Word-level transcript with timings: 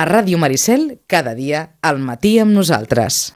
A 0.00 0.06
Ràdio 0.08 0.38
Maricel, 0.40 0.96
cada 1.04 1.34
dia, 1.36 1.74
al 1.84 1.98
matí 2.00 2.38
amb 2.40 2.54
nosaltres. 2.56 3.34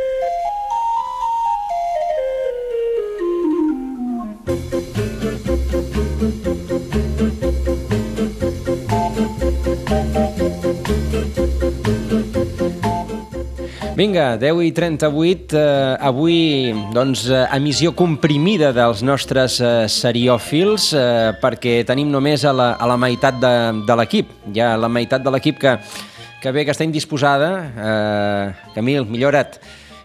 Vinga, 13.95 14.39
10 14.41 14.63
i 14.65 14.73
38, 14.73 15.53
eh, 15.61 15.93
avui 16.01 16.73
doncs, 16.97 17.27
eh, 17.29 17.45
emissió 17.59 17.93
comprimida 17.93 18.73
dels 18.73 19.05
nostres 19.05 19.61
eh, 19.61 19.85
seriòfils 19.85 20.89
eh, 20.97 21.37
perquè 21.45 21.83
tenim 21.85 22.09
només 22.09 22.49
a 22.49 22.57
la, 22.57 22.73
a 22.81 22.89
la 22.89 22.97
meitat 22.97 23.37
de, 23.37 23.55
de 23.85 24.01
l'equip. 24.01 24.33
Hi 24.49 24.65
ha 24.65 24.73
la 24.81 24.89
meitat 24.89 25.21
de 25.21 25.37
l'equip 25.37 25.61
que, 25.61 25.77
que 26.45 26.53
bé, 26.53 26.67
que 26.69 26.75
està 26.75 26.85
indisposada. 26.85 27.51
Eh, 27.73 28.73
Camil, 28.75 29.07
millora't 29.09 29.57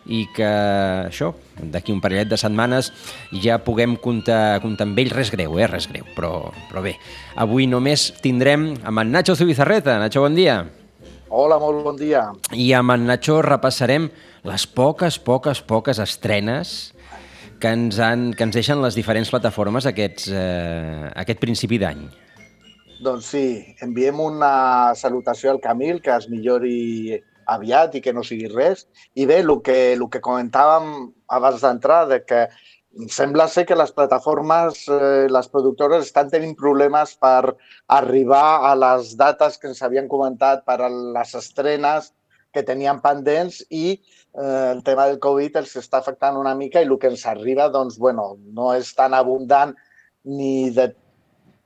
i 0.09 0.23
que 0.33 0.47
això, 0.47 1.33
d'aquí 1.59 1.91
un 1.91 1.99
parellet 2.01 2.29
de 2.31 2.37
setmanes 2.39 2.87
ja 3.43 3.59
puguem 3.61 3.97
comptar, 3.99 4.61
comptar 4.63 4.87
amb 4.87 5.01
ell, 5.03 5.11
res 5.11 5.29
greu, 5.33 5.57
eh? 5.59 5.67
res 5.69 5.89
greu, 5.91 6.07
però, 6.15 6.31
però 6.69 6.81
bé. 6.85 6.95
Avui 7.37 7.67
només 7.69 8.07
tindrem 8.23 8.71
amb 8.87 9.03
en 9.03 9.11
Nacho 9.11 9.35
Zubizarreta. 9.35 9.97
Nacho, 9.99 10.23
bon 10.23 10.37
dia. 10.37 10.61
Hola, 11.27 11.59
molt 11.61 11.83
bon 11.85 11.99
dia. 11.99 12.23
I 12.55 12.71
amb 12.77 12.95
en 12.95 13.05
Nacho 13.11 13.41
repassarem 13.45 14.07
les 14.47 14.65
poques, 14.65 15.19
poques, 15.19 15.61
poques 15.61 15.99
estrenes 16.01 16.93
que 17.59 17.75
ens, 17.75 17.99
han, 17.99 18.31
que 18.33 18.47
ens 18.47 18.55
deixen 18.55 18.79
les 18.81 18.95
diferents 18.95 19.29
plataformes 19.29 19.85
aquests, 19.91 20.31
eh, 20.31 21.11
aquest 21.19 21.43
principi 21.43 21.77
d'any. 21.83 22.07
Doncs 22.99 23.29
sí, 23.31 23.43
enviem 23.85 24.17
una 24.19 24.93
salutació 24.99 25.53
al 25.53 25.61
Camil, 25.63 26.01
que 26.03 26.11
es 26.11 26.27
millori 26.27 27.15
aviat 27.47 27.95
i 27.95 28.01
que 28.03 28.11
no 28.13 28.25
sigui 28.27 28.49
res. 28.51 28.87
I 29.15 29.25
bé, 29.29 29.39
el 29.45 29.53
que, 29.63 29.77
el 29.93 30.03
que 30.11 30.19
comentàvem 30.25 30.91
abans 31.37 31.63
d'entrar, 31.63 32.01
de 32.11 32.19
que 32.27 32.41
sembla 33.07 33.47
ser 33.47 33.65
que 33.69 33.77
les 33.79 33.93
plataformes, 33.95 34.83
eh, 34.91 35.27
les 35.31 35.47
productores 35.47 36.09
estan 36.09 36.29
tenint 36.33 36.55
problemes 36.59 37.15
per 37.15 37.55
arribar 37.87 38.67
a 38.67 38.75
les 38.75 39.15
dates 39.17 39.57
que 39.57 39.71
ens 39.71 39.81
havien 39.85 40.11
comentat 40.11 40.65
per 40.67 40.81
a 40.83 40.91
les 40.91 41.35
estrenes 41.39 42.11
que 42.51 42.65
tenien 42.65 42.99
pendents 42.99 43.61
i 43.69 43.85
eh, 43.93 44.71
el 44.73 44.81
tema 44.83 45.05
del 45.07 45.21
Covid 45.23 45.61
els 45.61 45.75
està 45.79 46.01
afectant 46.01 46.35
una 46.35 46.55
mica 46.57 46.81
i 46.81 46.89
el 46.89 46.97
que 46.99 47.13
ens 47.13 47.27
arriba 47.29 47.69
doncs, 47.69 47.99
bueno, 48.01 48.33
no 48.57 48.73
és 48.73 48.89
tan 48.97 49.13
abundant 49.13 49.75
ni 50.25 50.73
de 50.73 50.89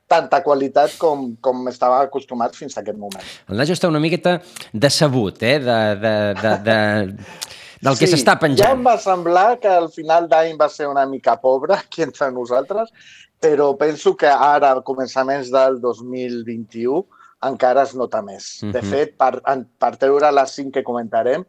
tanta 0.08 0.42
qualitat 0.44 0.96
com, 0.98 1.34
com 1.40 1.68
estava 1.68 2.02
acostumat 2.04 2.54
fins 2.54 2.76
a 2.76 2.80
aquest 2.82 2.98
moment. 2.98 3.24
El 3.48 3.56
Nacho 3.56 3.72
està 3.72 3.88
una 3.88 4.00
miqueta 4.02 4.38
decebut, 4.72 5.42
eh? 5.42 5.58
De, 5.64 5.78
de, 6.02 6.14
de, 6.42 6.54
de, 6.66 6.78
del 7.84 7.98
que 7.98 8.08
s'està 8.08 8.36
penjant. 8.40 8.66
Ja 8.68 8.72
em 8.76 8.84
va 8.84 8.96
semblar 9.00 9.58
que 9.60 9.68
al 9.68 9.90
final 9.92 10.28
d'any 10.28 10.56
va 10.60 10.68
ser 10.68 10.88
una 10.88 11.06
mica 11.06 11.36
pobre 11.40 11.74
aquí 11.78 12.02
entre 12.04 12.30
nosaltres, 12.32 12.92
però 13.40 13.72
penso 13.76 14.14
que 14.16 14.28
ara, 14.30 14.70
al 14.72 14.82
començaments 14.84 15.50
del 15.52 15.80
2021, 15.82 17.04
encara 17.44 17.82
es 17.84 17.92
nota 17.94 18.22
més. 18.22 18.62
Uh 18.62 18.68
-huh. 18.68 18.72
De 18.72 18.80
Mhm. 18.82 18.90
fet, 18.90 19.16
per, 19.18 19.42
per 19.78 19.96
treure 19.96 20.30
les 20.32 20.50
cinc 20.50 20.72
que 20.74 20.82
comentarem, 20.84 21.44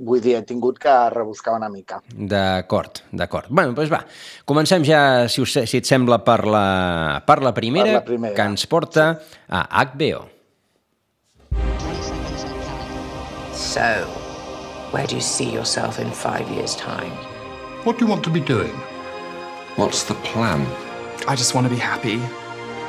vull 0.00 0.20
dir, 0.24 0.36
he 0.38 0.42
tingut 0.48 0.78
que 0.80 0.92
rebuscar 1.12 1.54
una 1.58 1.68
mica. 1.68 2.00
D'acord, 2.14 3.02
d'acord. 3.12 3.50
Bueno, 3.50 3.74
doncs 3.76 3.90
va, 3.92 4.00
comencem 4.48 4.84
ja, 4.86 5.28
si, 5.28 5.42
us, 5.44 5.58
si 5.68 5.80
et 5.80 5.88
sembla, 5.88 6.20
per 6.24 6.44
la, 6.48 7.22
per 7.26 7.40
la, 7.44 7.52
primera, 7.52 7.84
Per 7.90 7.98
la 8.00 8.04
primera. 8.06 8.34
que 8.34 8.46
ens 8.54 8.66
porta 8.66 9.10
a 9.48 9.66
HBO. 9.84 10.24
So, 13.52 14.06
where 14.90 15.06
do 15.06 15.14
you 15.14 15.20
see 15.20 15.50
yourself 15.50 15.98
in 16.00 16.10
five 16.10 16.48
years' 16.50 16.74
time? 16.76 17.12
What 17.84 17.98
do 17.98 18.04
you 18.04 18.10
want 18.10 18.24
to 18.24 18.30
be 18.30 18.40
doing? 18.40 18.72
What's 19.76 20.04
the 20.04 20.14
plan? 20.32 20.66
I 21.28 21.36
just 21.36 21.54
want 21.54 21.66
to 21.68 21.70
be 21.72 21.78
happy. 21.80 22.20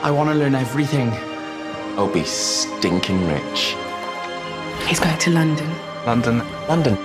I 0.02 0.10
want 0.12 0.30
to 0.30 0.36
learn 0.36 0.56
everything. 0.56 1.12
I'll 1.98 2.12
be 2.12 2.24
stinking 2.24 3.28
rich. 3.28 3.76
He's 4.88 5.00
going 5.00 5.18
to 5.18 5.30
London. 5.30 5.70
London. 6.06 6.40
London. 6.68 6.98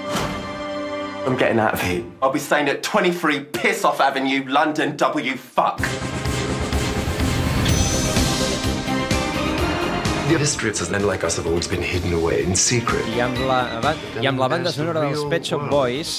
I'm 1.27 1.37
getting 1.37 1.59
out 1.59 1.75
of 1.75 1.83
here. 1.83 2.05
I'll 2.23 2.33
be 2.33 2.39
staying 2.39 2.69
at 2.69 2.83
23 2.83 3.41
Piss 3.41 3.84
Off 3.84 4.01
Avenue, 4.01 4.45
London, 4.47 4.97
W 4.97 5.37
fuck. 5.37 5.81
The 10.28 10.37
histories 10.38 10.81
of 10.81 10.91
men 10.91 11.06
like 11.06 11.22
us 11.22 11.37
have 11.37 11.47
always 11.47 11.69
been 11.69 11.81
hidden 11.81 12.12
away 12.12 12.42
in 12.42 12.56
secret. 12.56 13.06
I 13.14 13.20
amb 13.22 13.37
la, 13.47 13.59
i 14.19 14.26
amb 14.26 14.41
la 14.42 14.48
banda 14.50 14.72
sonora 14.75 15.04
dels 15.04 15.22
Pet 15.31 15.47
Shop 15.47 15.69
Boys... 15.70 16.10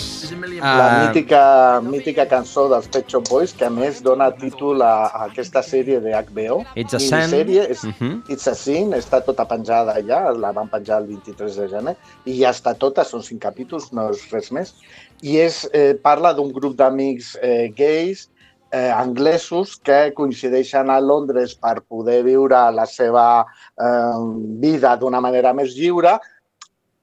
La 0.62 0.86
eh, 0.86 1.02
mítica, 1.02 1.42
mítica 1.84 2.24
cançó 2.32 2.70
dels 2.72 2.88
Pet 2.88 3.12
Shop 3.12 3.28
Boys, 3.28 3.52
que 3.52 3.68
a 3.68 3.70
més 3.74 4.00
dona 4.06 4.30
títol 4.40 4.80
a, 4.86 4.94
a 5.10 5.26
aquesta 5.26 5.60
sèrie 5.60 6.00
de 6.06 6.16
HBO. 6.16 6.62
It's 6.80 6.96
a 6.96 7.02
Sin. 7.04 7.18
Minisèrie, 7.18 7.68
és, 7.76 7.84
Mhm. 7.84 8.24
It's 8.32 8.48
a 8.48 8.56
Sin, 8.56 8.96
està 8.96 9.20
tota 9.28 9.44
penjada 9.52 9.98
ja, 10.08 10.22
la 10.32 10.54
van 10.56 10.72
penjar 10.72 11.02
el 11.04 11.12
23 11.12 11.60
de 11.60 11.68
gener, 11.76 11.98
i 12.24 12.40
ja 12.40 12.56
està 12.56 12.78
tota, 12.80 13.04
són 13.04 13.28
cinc 13.28 13.44
capítols, 13.44 13.92
no 13.92 14.08
és 14.16 14.24
res 14.32 14.54
més. 14.56 14.74
I 15.20 15.36
és, 15.44 15.66
eh, 15.74 16.00
parla 16.00 16.32
d'un 16.32 16.56
grup 16.56 16.80
d'amics 16.80 17.36
eh, 17.44 17.68
gais, 17.76 18.30
eh, 18.72 18.92
anglesos, 18.92 19.78
que 19.84 20.14
coincideixen 20.18 20.90
a 20.90 21.00
Londres 21.00 21.56
per 21.56 21.82
poder 21.82 22.22
viure 22.28 22.60
la 22.72 22.86
seva 22.86 23.28
eh, 23.44 24.20
vida 24.64 24.96
d'una 24.98 25.22
manera 25.24 25.54
més 25.54 25.76
lliure 25.78 26.18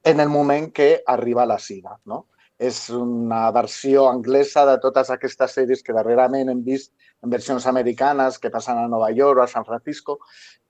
en 0.05 0.21
el 0.21 0.29
moment 0.29 0.71
que 0.73 1.03
arriba 1.07 1.47
la 1.49 1.59
sida, 1.59 1.99
no? 2.05 2.27
és 2.59 2.89
una 2.95 3.51
versió 3.51 4.09
anglesa 4.09 4.65
de 4.67 4.77
totes 4.79 5.11
aquestes 5.11 5.57
sèries 5.59 5.83
que 5.83 5.95
darrerament 5.97 6.51
hem 6.51 6.61
vist 6.63 6.93
en 7.25 7.31
versions 7.31 7.67
americanes 7.67 8.39
que 8.39 8.51
passen 8.51 8.79
a 8.79 8.89
Nova 8.89 9.11
York 9.11 9.41
o 9.41 9.43
a 9.43 9.49
San 9.51 9.65
Francisco. 9.65 10.21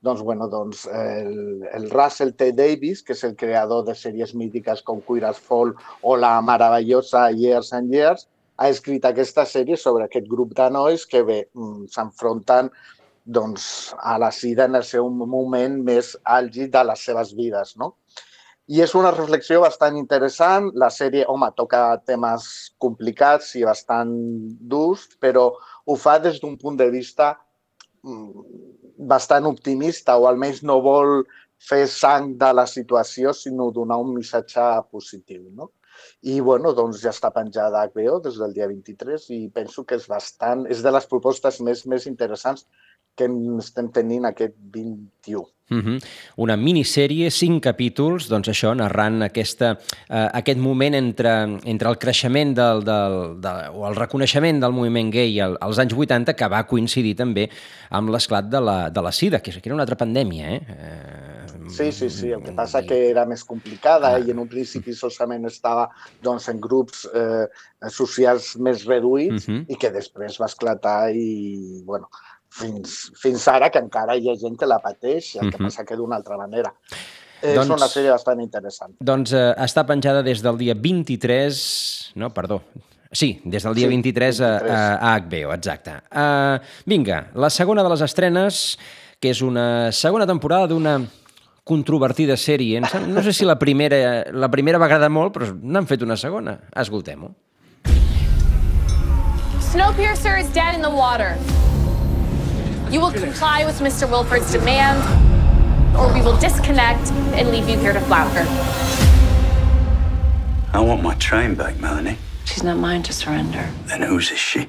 Doncs, 0.01 0.23
bueno, 0.23 0.49
doncs 0.49 0.87
el, 0.87 1.65
el 1.73 1.91
Russell 1.91 2.35
T. 2.35 2.53
Davis, 2.53 3.03
que 3.03 3.13
és 3.13 3.25
el 3.25 3.37
creador 3.37 3.85
de 3.85 3.95
sèries 3.97 4.35
mítiques 4.35 4.83
com 4.83 5.03
Queer 5.05 5.27
as 5.29 5.41
Fall 5.41 5.75
o 6.03 6.17
la 6.17 6.41
meravellosa 6.43 7.31
Years 7.33 7.73
and 7.73 7.93
Years, 7.93 8.29
ha 8.57 8.69
escrit 8.71 9.05
aquesta 9.09 9.45
sèrie 9.49 9.77
sobre 9.81 10.07
aquest 10.07 10.29
grup 10.31 10.55
de 10.59 10.69
nois 10.71 11.07
que 11.07 11.23
bé, 11.27 11.41
mm, 11.55 11.87
s'enfronten 11.95 12.71
doncs, 13.25 13.95
a 13.99 14.19
la 14.19 14.31
sida 14.31 14.67
en 14.69 14.75
el 14.77 14.85
seu 14.85 15.09
moment 15.09 15.81
més 15.83 16.15
àlgid 16.25 16.71
de 16.73 16.83
les 16.85 17.05
seves 17.09 17.33
vides. 17.35 17.77
No? 17.81 17.95
I 18.69 18.81
és 18.81 18.95
una 18.97 19.11
reflexió 19.13 19.61
bastant 19.61 19.97
interessant. 19.97 20.71
La 20.75 20.91
sèrie, 20.93 21.25
home, 21.29 21.51
toca 21.57 21.99
temes 22.07 22.47
complicats 22.81 23.55
i 23.57 23.65
bastant 23.65 24.13
durs, 24.75 25.09
però 25.21 25.51
ho 25.85 25.97
fa 26.01 26.19
des 26.19 26.41
d'un 26.41 26.57
punt 26.61 26.77
de 26.81 26.89
vista 26.93 27.35
mm, 28.05 28.45
bastant 29.09 29.49
optimista, 29.49 30.17
o 30.17 30.29
almenys 30.29 30.63
no 30.63 30.79
vol 30.85 31.25
fer 31.61 31.85
sang 31.89 32.35
de 32.41 32.53
la 32.53 32.67
situació, 32.69 33.33
sinó 33.33 33.71
donar 33.73 33.99
un 34.01 34.15
missatge 34.15 34.65
positiu. 34.93 35.49
No? 35.51 35.71
I 36.23 36.41
bueno, 36.41 36.73
doncs 36.77 37.03
ja 37.05 37.13
està 37.13 37.31
penjada 37.35 37.83
a 37.83 37.91
HBO 37.93 38.21
des 38.25 38.39
del 38.41 38.55
dia 38.57 38.69
23 38.71 39.29
i 39.37 39.41
penso 39.55 39.85
que 39.85 39.99
és 40.01 40.09
bastant, 40.09 40.67
és 40.71 40.83
de 40.83 40.93
les 40.95 41.07
propostes 41.11 41.61
més, 41.61 41.85
més 41.87 42.07
interessants 42.11 42.67
que 43.15 43.29
em- 43.29 43.59
estem 43.63 43.91
tenint 43.95 44.27
aquest 44.27 44.55
21. 44.59 45.47
Uh 45.71 45.79
-huh. 45.79 46.05
Una 46.37 46.57
minissèrie, 46.57 47.31
cinc 47.31 47.63
capítols, 47.63 48.29
doncs 48.29 48.49
això, 48.49 48.75
narrant 48.77 49.23
aquesta, 49.23 49.79
eh, 50.09 50.29
aquest 50.33 50.59
moment 50.59 50.95
entre, 50.95 51.59
entre 51.65 51.89
el 51.89 51.97
creixement 51.97 52.55
del, 52.55 52.85
del, 52.85 53.41
de, 53.41 53.53
o 53.73 53.89
el 53.89 53.97
reconeixement 53.97 54.61
del 54.61 54.73
moviment 54.73 55.11
gay 55.11 55.41
al, 55.41 55.57
als 55.61 55.79
anys 55.79 55.95
80, 55.95 56.35
que 56.35 56.49
va 56.49 56.67
coincidir 56.67 57.17
també 57.17 57.49
amb 57.91 58.11
l'esclat 58.11 58.45
de, 58.45 58.61
la, 58.61 58.91
de 58.91 59.03
la 59.03 59.13
sida, 59.13 59.41
que 59.41 59.51
era 59.51 59.75
una 59.75 59.83
altra 59.83 59.97
pandèmia, 59.97 60.55
eh? 60.55 60.61
eh 60.69 61.34
Sí, 61.69 61.93
sí, 61.93 62.11
sí. 62.11 62.31
El 62.33 62.43
que 62.43 62.53
passa 62.53 62.83
que 62.83 63.11
era 63.11 63.25
més 63.27 63.45
complicada 63.45 64.19
i 64.19 64.31
en 64.31 64.39
un 64.39 64.49
principi 64.49 64.93
solament 64.95 65.47
estava 65.47 65.89
doncs, 66.23 66.49
en 66.49 66.61
grups 66.61 67.07
eh, 67.15 67.47
socials 67.91 68.57
més 68.57 68.85
reduïts 68.85 69.49
Mhm. 69.49 69.67
i 69.69 69.77
que 69.77 69.91
després 69.91 70.39
va 70.41 70.47
esclatar 70.47 71.11
i, 71.15 71.83
bueno, 71.85 72.09
fins, 72.51 73.11
fins 73.21 73.47
ara 73.49 73.71
que 73.71 73.79
encara 73.79 74.17
hi 74.17 74.29
ha 74.31 74.37
gent 74.37 74.57
que 74.59 74.67
la 74.67 74.79
pateix, 74.81 75.37
el 75.37 75.51
que 75.51 75.59
Mhm. 75.59 75.65
passa 75.67 75.85
que 75.85 75.97
d'una 75.97 76.17
altra 76.17 76.37
manera. 76.37 76.73
És 77.43 77.57
Doncs- 77.57 77.71
una 77.77 77.89
sèrie 77.89 78.11
bastant 78.11 78.41
interessant. 78.41 78.95
Doncs 79.01 79.33
eh, 79.33 79.55
està 79.59 79.85
penjada 79.87 80.23
des 80.23 80.41
del 80.43 80.57
dia 80.57 80.75
23... 80.75 82.13
No, 82.15 82.31
perdó. 82.33 82.63
Sí, 83.13 83.41
des 83.45 83.63
del 83.63 83.75
dia 83.75 83.87
Sí, 83.87 83.89
23, 83.95 84.41
a, 84.41 84.49
23. 84.59 84.73
a, 84.73 84.97
a 85.15 85.21
HBO, 85.21 85.53
exacte. 85.55 85.93
Uh, 86.11 86.59
vinga, 86.87 87.31
la 87.35 87.51
segona 87.51 87.83
de 87.83 87.89
les 87.91 88.01
estrenes, 88.01 88.79
que 89.21 89.31
és 89.31 89.41
una 89.43 89.93
segona 89.93 90.27
temporada 90.27 90.67
d'una 90.67 90.97
controvertida 91.65 92.37
sèrie. 92.37 92.81
No 92.81 93.23
sé 93.23 93.33
si 93.33 93.45
la 93.45 93.59
primera, 93.59 94.25
la 94.33 94.49
primera 94.53 94.79
va 94.79 94.87
agradar 94.87 95.11
molt, 95.11 95.33
però 95.35 95.51
n'han 95.53 95.89
fet 95.89 96.03
una 96.03 96.17
segona. 96.17 96.59
Escoltem-ho. 96.77 97.33
Snowpiercer 99.73 100.39
is 100.39 100.49
dead 100.55 100.75
in 100.75 100.83
the 100.83 100.91
water. 100.91 101.37
You 102.93 103.01
will 103.01 103.13
comply 103.13 103.65
with 103.65 103.81
Mr. 103.81 104.09
Wilford's 104.09 104.53
demand. 104.53 105.03
or 105.97 106.13
we 106.13 106.21
will 106.21 106.37
disconnect 106.39 107.11
and 107.39 107.51
leave 107.51 107.69
you 107.69 107.79
here 107.79 107.93
to 107.93 108.01
flounder. 108.01 108.45
I 110.73 110.81
want 110.81 111.03
my 111.03 111.15
train 111.15 111.55
back, 111.55 111.79
Melanie. 111.79 112.19
She's 112.45 112.63
not 112.63 112.79
mine 112.79 113.03
to 113.05 113.13
surrender. 113.13 113.71
Then 113.87 114.03
whose 114.03 114.31
is 114.31 114.39
she? 114.39 114.69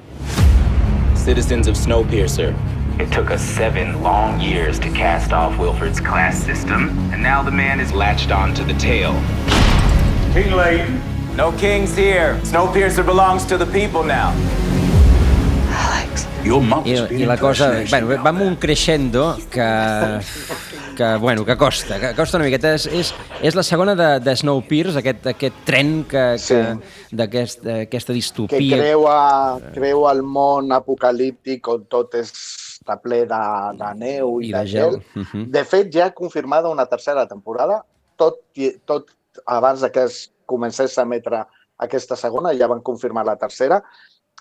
Citizens 1.14 1.66
of 1.66 1.74
Snowpiercer. 1.74 2.54
It 2.98 3.12
took 3.12 3.30
us 3.30 3.42
seven 3.42 4.02
long 4.02 4.40
years 4.40 4.78
to 4.78 4.88
cast 4.88 5.30
off 5.30 5.58
Wilford's 5.58 6.00
class 6.00 6.42
system, 6.42 6.88
and 7.12 7.22
now 7.22 7.42
the 7.42 7.50
man 7.50 7.78
is 7.78 7.92
latched 7.92 8.30
onto 8.32 8.64
the 8.64 8.72
tail. 8.80 9.12
King 10.32 10.56
Leighton. 10.56 10.98
No 11.36 11.52
kings 11.52 11.94
here. 11.94 12.40
Snowpiercer 12.42 13.04
belongs 13.04 13.44
to 13.44 13.58
the 13.58 13.66
people 13.66 14.02
now. 14.02 14.32
Your 16.42 16.62
mum 16.62 16.86
I, 16.86 16.94
I 17.10 17.26
la 17.26 17.36
cosa, 17.36 17.84
bueno, 17.90 18.08
va 18.22 18.30
amb 18.30 18.40
un 18.40 18.56
crescendo 18.56 19.36
que, 19.50 20.20
que, 20.96 21.16
bueno, 21.16 21.44
que 21.44 21.56
costa, 21.56 21.98
que 22.00 22.14
costa 22.14 22.38
una 22.38 22.46
miqueta. 22.46 22.72
És, 22.78 22.86
és, 22.86 23.12
és 23.42 23.58
la 23.58 23.64
segona 23.66 23.96
de, 23.98 24.10
de 24.24 24.36
Snowpiercer, 24.40 25.02
aquest, 25.02 25.26
aquest 25.34 25.64
tren 25.68 25.98
que, 26.08 26.24
que 26.46 26.60
d'aquesta 27.12 27.80
aquest, 27.82 28.08
que 28.08 28.16
distopia. 28.16 28.78
creua, 28.78 29.18
creua 29.74 30.14
el 30.16 30.22
món 30.22 30.72
apocalíptic 30.72 31.68
on 31.68 31.84
tot 31.90 32.14
és 32.22 32.32
està 32.86 32.96
ple 33.02 33.24
de, 33.26 33.42
de 33.76 33.90
neu 33.98 34.40
i, 34.40 34.50
I 34.50 34.52
de, 34.52 34.62
de 34.62 34.70
gel. 34.70 34.96
gel. 34.96 35.24
Mhm. 35.24 35.50
De 35.50 35.64
fet, 35.66 35.92
ja 35.92 36.06
ha 36.06 36.14
confirmada 36.14 36.70
una 36.70 36.86
tercera 36.86 37.26
temporada, 37.26 37.82
tot, 38.16 38.40
tot 38.86 39.10
abans 39.44 39.82
que 39.92 40.04
es 40.06 40.30
comencés 40.46 40.96
a 40.98 41.02
emetre 41.02 41.44
aquesta 41.78 42.16
segona, 42.16 42.54
ja 42.54 42.68
van 42.68 42.80
confirmar 42.80 43.26
la 43.26 43.36
tercera. 43.36 43.82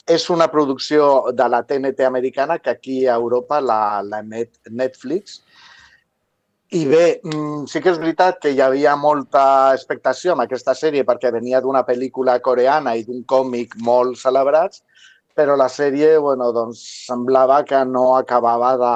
És 0.05 0.29
una 0.29 0.47
producció 0.47 1.31
de 1.33 1.47
la 1.49 1.63
TNT 1.65 2.05
americana 2.05 2.59
que 2.59 2.69
aquí 2.69 3.07
a 3.07 3.15
Europa 3.15 3.59
la, 3.59 4.03
la 4.03 4.19
emet 4.19 4.59
Netflix. 4.69 5.41
I 6.69 6.85
bé, 6.85 7.21
mm, 7.23 7.65
sí 7.69 7.81
que 7.81 7.89
és 7.89 7.97
veritat 7.97 8.39
que 8.41 8.51
hi 8.51 8.61
havia 8.61 8.95
molta 8.95 9.73
expectació 9.73 10.33
amb 10.33 10.45
aquesta 10.45 10.75
sèrie 10.75 11.05
perquè 11.05 11.31
venia 11.33 11.61
d'una 11.61 11.85
pel·lícula 11.85 12.37
coreana 12.41 12.95
i 12.95 13.03
d'un 13.05 13.23
còmic 13.23 13.75
molt 13.81 14.17
celebrats, 14.17 14.83
però 15.35 15.55
la 15.59 15.67
sèrie, 15.69 16.17
bueno, 16.23 16.51
doncs, 16.55 16.81
semblava 17.07 17.63
que 17.67 17.83
no 17.85 18.15
acabava 18.15 18.75
de 18.79 18.93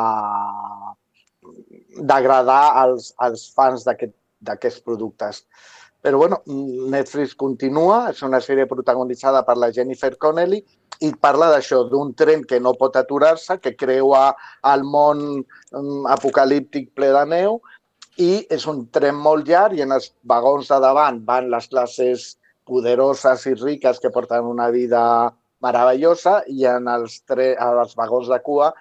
d'agradar 2.10 2.78
als, 2.80 3.14
als 3.18 3.50
fans 3.56 3.84
d'aquest- 3.84 4.16
d'aquests 4.40 4.82
productes. 4.86 5.44
Però 6.02 6.18
bueno, 6.18 6.38
Netflix 6.48 7.34
continua, 7.36 8.10
és 8.12 8.22
una 8.24 8.40
sèrie 8.40 8.66
protagonitzada 8.68 9.44
per 9.44 9.58
la 9.58 9.72
Jennifer 9.76 10.14
Connelly 10.18 10.62
i 11.04 11.10
parla 11.20 11.50
d'això, 11.52 11.82
d'un 11.90 12.14
tren 12.14 12.46
que 12.48 12.60
no 12.60 12.74
pot 12.80 12.96
aturar-se, 12.96 13.58
que 13.60 13.76
creua 13.76 14.34
el 14.64 14.84
món 14.84 15.44
mm, 15.44 16.06
apocalíptic 16.08 16.94
ple 16.96 17.12
de 17.12 17.26
neu 17.26 17.60
i 18.18 18.46
és 18.50 18.66
un 18.68 18.86
tren 18.96 19.16
molt 19.16 19.48
llarg 19.48 19.76
i 19.76 19.84
en 19.84 19.92
els 19.92 20.14
vagons 20.24 20.72
de 20.72 20.80
davant 20.80 21.20
van 21.26 21.50
les 21.52 21.68
classes 21.68 22.38
poderoses 22.68 23.46
i 23.48 23.54
riques 23.60 24.00
que 24.00 24.12
porten 24.12 24.48
una 24.48 24.70
vida 24.70 25.04
meravellosa 25.66 26.40
i 26.48 26.66
en 26.70 26.88
els, 26.92 27.22
tre 27.28 27.54
els 27.60 27.96
vagons 28.00 28.32
de 28.32 28.40
cua 28.46 28.74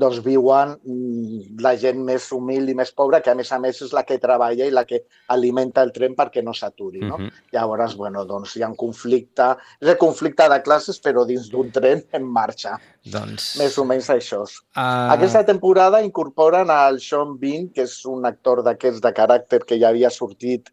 doncs 0.00 0.20
viuen 0.22 0.76
mm, 0.78 1.58
la 1.64 1.72
gent 1.78 1.98
més 2.06 2.28
humil 2.32 2.68
i 2.70 2.76
més 2.78 2.92
pobra, 2.94 3.18
que 3.20 3.32
a 3.32 3.34
més 3.34 3.50
a 3.52 3.58
més 3.62 3.80
és 3.82 3.92
la 3.96 4.04
que 4.06 4.20
treballa 4.22 4.68
i 4.68 4.74
la 4.74 4.84
que 4.86 5.02
alimenta 5.34 5.82
el 5.82 5.90
tren 5.94 6.14
perquè 6.18 6.44
no 6.46 6.54
s'aturi. 6.54 7.02
No? 7.02 7.18
Mhm. 7.18 7.30
Llavors, 7.56 7.96
bueno, 7.98 8.24
doncs 8.24 8.54
hi 8.56 8.62
ha 8.62 8.70
un 8.70 8.78
conflicte, 8.78 9.50
és 9.80 9.90
el 9.90 9.98
conflicte 9.98 10.48
de 10.48 10.60
classes, 10.62 11.00
però 11.02 11.26
dins 11.26 11.50
d'un 11.50 11.72
tren 11.74 12.04
en 12.12 12.26
marxa. 12.38 12.76
Doncs... 13.02 13.56
Més 13.58 13.78
o 13.78 13.84
menys 13.88 14.10
això. 14.14 14.44
Ah. 14.74 15.10
Aquesta 15.16 15.42
temporada 15.44 16.02
incorporen 16.06 16.70
al 16.70 17.00
Sean 17.00 17.36
Bean, 17.40 17.68
que 17.74 17.82
és 17.88 17.98
un 18.06 18.24
actor 18.28 18.62
d'aquests 18.62 19.02
de 19.02 19.12
caràcter 19.16 19.64
que 19.66 19.80
ja 19.80 19.90
havia 19.90 20.10
sortit 20.14 20.70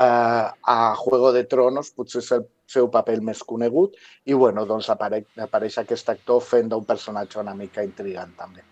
eh, 0.00 0.48
a 0.74 0.94
Juego 0.96 1.32
de 1.32 1.44
Tronos, 1.44 1.90
potser 1.96 2.22
és 2.22 2.32
el 2.32 2.46
seu 2.70 2.86
paper 2.90 3.18
més 3.26 3.42
conegut, 3.42 3.96
i 4.30 4.34
bueno, 4.38 4.62
doncs 4.66 4.88
apareix, 4.92 5.26
apareix 5.42 5.78
aquest 5.82 6.08
actor 6.12 6.40
fent 6.40 6.68
d'un 6.70 6.84
personatge 6.86 7.40
una 7.42 7.54
mica 7.58 7.82
intrigant 7.82 8.30
també. 8.38 8.62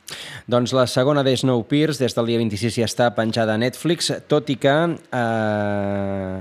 Doncs 0.46 0.72
la 0.72 0.86
segona 0.86 1.24
de 1.26 1.34
Snowpiercer, 1.36 2.04
des 2.06 2.14
del 2.14 2.30
dia 2.30 2.38
26 2.38 2.78
ja 2.78 2.86
està 2.86 3.10
penjada 3.16 3.54
a 3.54 3.58
Netflix, 3.58 4.12
tot 4.30 4.48
i 4.50 4.56
que, 4.56 4.76
eh, 5.12 6.38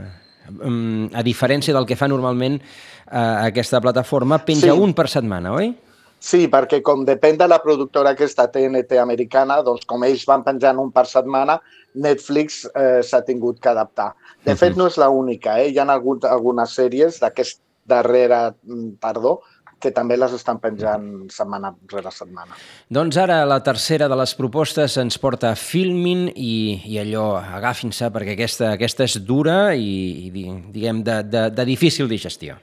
mm, 0.51 1.09
a 1.17 1.23
diferència 1.25 1.73
del 1.73 1.85
que 1.89 1.97
fa 1.97 2.07
normalment 2.07 2.59
eh, 2.61 3.17
aquesta 3.17 3.81
plataforma, 3.81 4.37
penja 4.45 4.73
Sí. 4.73 4.79
un 4.79 4.93
per 4.93 5.07
setmana, 5.07 5.53
oi? 5.53 5.73
Sí, 6.19 6.47
perquè 6.49 6.79
com 6.81 7.03
depèn 7.05 7.37
de 7.37 7.45
la 7.47 7.59
productora 7.61 8.15
aquesta 8.15 8.47
TNT 8.51 8.97
americana, 8.99 9.59
doncs 9.63 9.85
com 9.85 10.03
ells 10.03 10.25
van 10.25 10.43
penjant 10.43 10.79
un 10.81 10.89
per 10.91 11.05
setmana, 11.05 11.59
Netflix 11.95 12.63
eh, 12.73 13.03
s'ha 13.05 13.21
tingut 13.25 13.59
que 13.61 13.69
adaptar. 13.69 14.11
De 14.45 14.55
fet, 14.57 14.75
no 14.77 14.87
és 14.89 14.97
l'única, 14.97 15.59
eh? 15.61 15.69
hi 15.69 15.77
ha 15.79 15.85
hagut 15.93 16.25
algunes 16.25 16.73
sèries 16.73 17.19
d'aquest 17.21 17.61
darrere 17.87 18.51
mm, 18.65 18.97
tardor 18.99 19.39
que 19.79 19.91
també 19.93 20.17
les 20.17 20.33
estan 20.33 20.57
penjant 20.57 21.27
setmana 21.29 21.69
rere 21.93 22.09
setmana. 22.09 22.55
Doncs 22.89 23.17
ara 23.21 23.43
la 23.45 23.59
tercera 23.61 24.07
de 24.09 24.15
les 24.17 24.33
propostes 24.33 24.97
ens 24.97 25.19
porta 25.21 25.51
a 25.51 25.55
Filmin 25.55 26.31
i, 26.33 26.81
i 26.89 26.97
allò, 26.97 27.35
agafin-se 27.37 28.09
perquè 28.09 28.33
aquesta, 28.33 28.71
aquesta 28.73 29.05
és 29.05 29.19
dura 29.21 29.75
i, 29.77 30.25
i 30.25 30.31
di- 30.33 30.49
diguem, 30.73 31.03
de, 31.05 31.19
de, 31.29 31.43
de 31.53 31.65
difícil 31.69 32.09
digestió. 32.09 32.57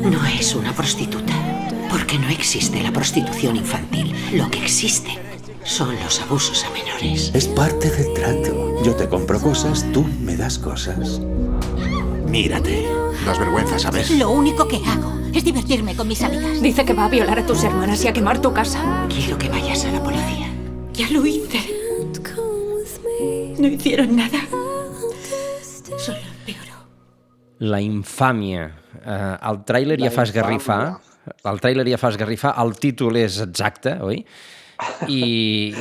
No 0.00 0.24
es 0.32 0.54
una 0.56 0.72
prostituta, 0.76 1.25
no 2.18 2.28
existe 2.28 2.82
la 2.82 2.92
prostitución 2.92 3.56
infantil. 3.56 4.14
Lo 4.32 4.50
que 4.50 4.62
existe 4.62 5.10
son 5.64 5.94
los 6.04 6.20
abusos 6.20 6.64
a 6.64 6.70
menores. 6.70 7.30
Es 7.34 7.48
parte 7.48 7.90
del 7.90 8.12
trato. 8.14 8.82
Yo 8.84 8.94
te 8.94 9.08
compro 9.08 9.40
cosas, 9.40 9.84
tú 9.92 10.04
me 10.20 10.36
das 10.36 10.58
cosas. 10.58 11.20
Mírate. 12.28 12.86
Das 13.24 13.38
vergüenza, 13.38 13.78
¿sabes? 13.78 14.10
Lo 14.10 14.30
único 14.30 14.68
que 14.68 14.76
hago 14.76 15.12
es 15.34 15.44
divertirme 15.44 15.96
con 15.96 16.06
mis 16.06 16.22
amigas. 16.22 16.62
Dice 16.62 16.84
que 16.84 16.92
va 16.92 17.06
a 17.06 17.08
violar 17.08 17.40
a 17.40 17.46
tus 17.46 17.64
hermanas 17.64 18.04
y 18.04 18.08
a 18.08 18.12
quemar 18.12 18.40
tu 18.40 18.52
casa. 18.52 19.06
Quiero 19.08 19.36
que 19.36 19.48
vayas 19.48 19.84
a 19.84 19.92
la 19.92 20.02
policía. 20.02 20.48
Ya 20.92 21.10
lo 21.10 21.26
hice. 21.26 21.60
No 23.58 23.68
hicieron 23.68 24.14
nada. 24.16 24.38
Solo 25.98 26.18
empeoró. 26.18 26.76
La 27.58 27.80
infàmia. 27.80 28.76
Eh, 29.00 29.36
el 29.48 29.62
tràiler 29.64 29.98
ja 30.00 30.10
fa 30.12 30.26
esgarrifar. 30.28 30.98
El 31.44 31.60
tràiler 31.62 31.86
ja 31.88 31.98
fa 31.98 32.10
esgarrifar. 32.14 32.54
El 32.62 32.74
títol 32.80 33.16
és 33.20 33.40
exacte, 33.44 33.96
oi? 34.02 34.22
I, 35.08 35.20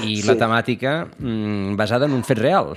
i 0.08 0.22
la 0.24 0.34
Sí. 0.34 0.40
temàtica 0.40 0.94
mm, 1.20 1.76
basada 1.76 2.06
en 2.08 2.14
un 2.16 2.24
fet 2.24 2.40
real. 2.40 2.76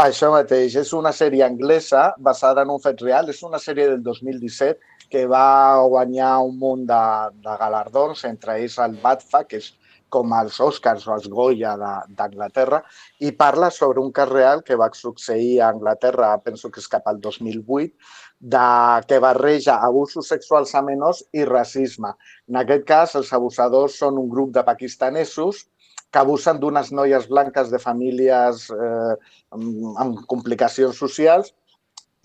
Això 0.00 0.30
mateix, 0.32 0.76
és 0.78 0.92
una 0.94 1.10
sèrie 1.12 1.42
anglesa 1.44 2.14
basada 2.18 2.62
en 2.62 2.70
un 2.70 2.78
fet 2.80 3.02
real, 3.02 3.28
és 3.28 3.42
una 3.42 3.58
sèrie 3.58 3.88
del 3.90 4.02
2017 4.02 4.78
que 5.10 5.24
va 5.26 5.82
guanyar 5.90 6.38
un 6.46 6.54
munt 6.56 6.84
de, 6.86 7.00
de 7.42 7.56
galardons, 7.58 8.22
entre 8.28 8.60
ells 8.62 8.78
el 8.78 8.94
BAFTA, 9.02 9.42
que 9.50 9.58
és 9.58 9.72
com 10.12 10.34
els 10.36 10.58
Oscars 10.60 11.06
o 11.08 11.14
els 11.16 11.28
Goya 11.32 11.76
d'Anglaterra, 11.80 12.82
i 13.20 13.32
parla 13.32 13.70
sobre 13.74 14.02
un 14.02 14.10
cas 14.12 14.28
real 14.28 14.64
que 14.66 14.78
va 14.80 14.90
succeir 14.94 15.60
a 15.60 15.70
Anglaterra, 15.74 16.34
penso 16.44 16.70
que 16.70 16.82
és 16.82 16.90
cap 16.90 17.08
al 17.08 17.20
2008, 17.22 17.94
de, 18.40 18.66
que 19.06 19.18
barreja 19.22 19.78
abusos 19.84 20.28
sexuals 20.32 20.74
a 20.74 20.82
menors 20.82 21.22
i 21.32 21.44
racisme. 21.44 22.14
En 22.48 22.60
aquest 22.60 22.86
cas, 22.88 23.16
els 23.20 23.32
abusadors 23.36 23.98
són 24.00 24.18
un 24.18 24.30
grup 24.32 24.54
de 24.56 24.64
pakistanesos 24.64 25.66
que 26.10 26.18
abusen 26.18 26.58
d'unes 26.58 26.90
noies 26.92 27.28
blanques 27.30 27.70
de 27.70 27.78
famílies 27.78 28.66
eh, 28.74 29.14
amb, 29.54 30.22
complicacions 30.30 30.98
socials 30.98 31.52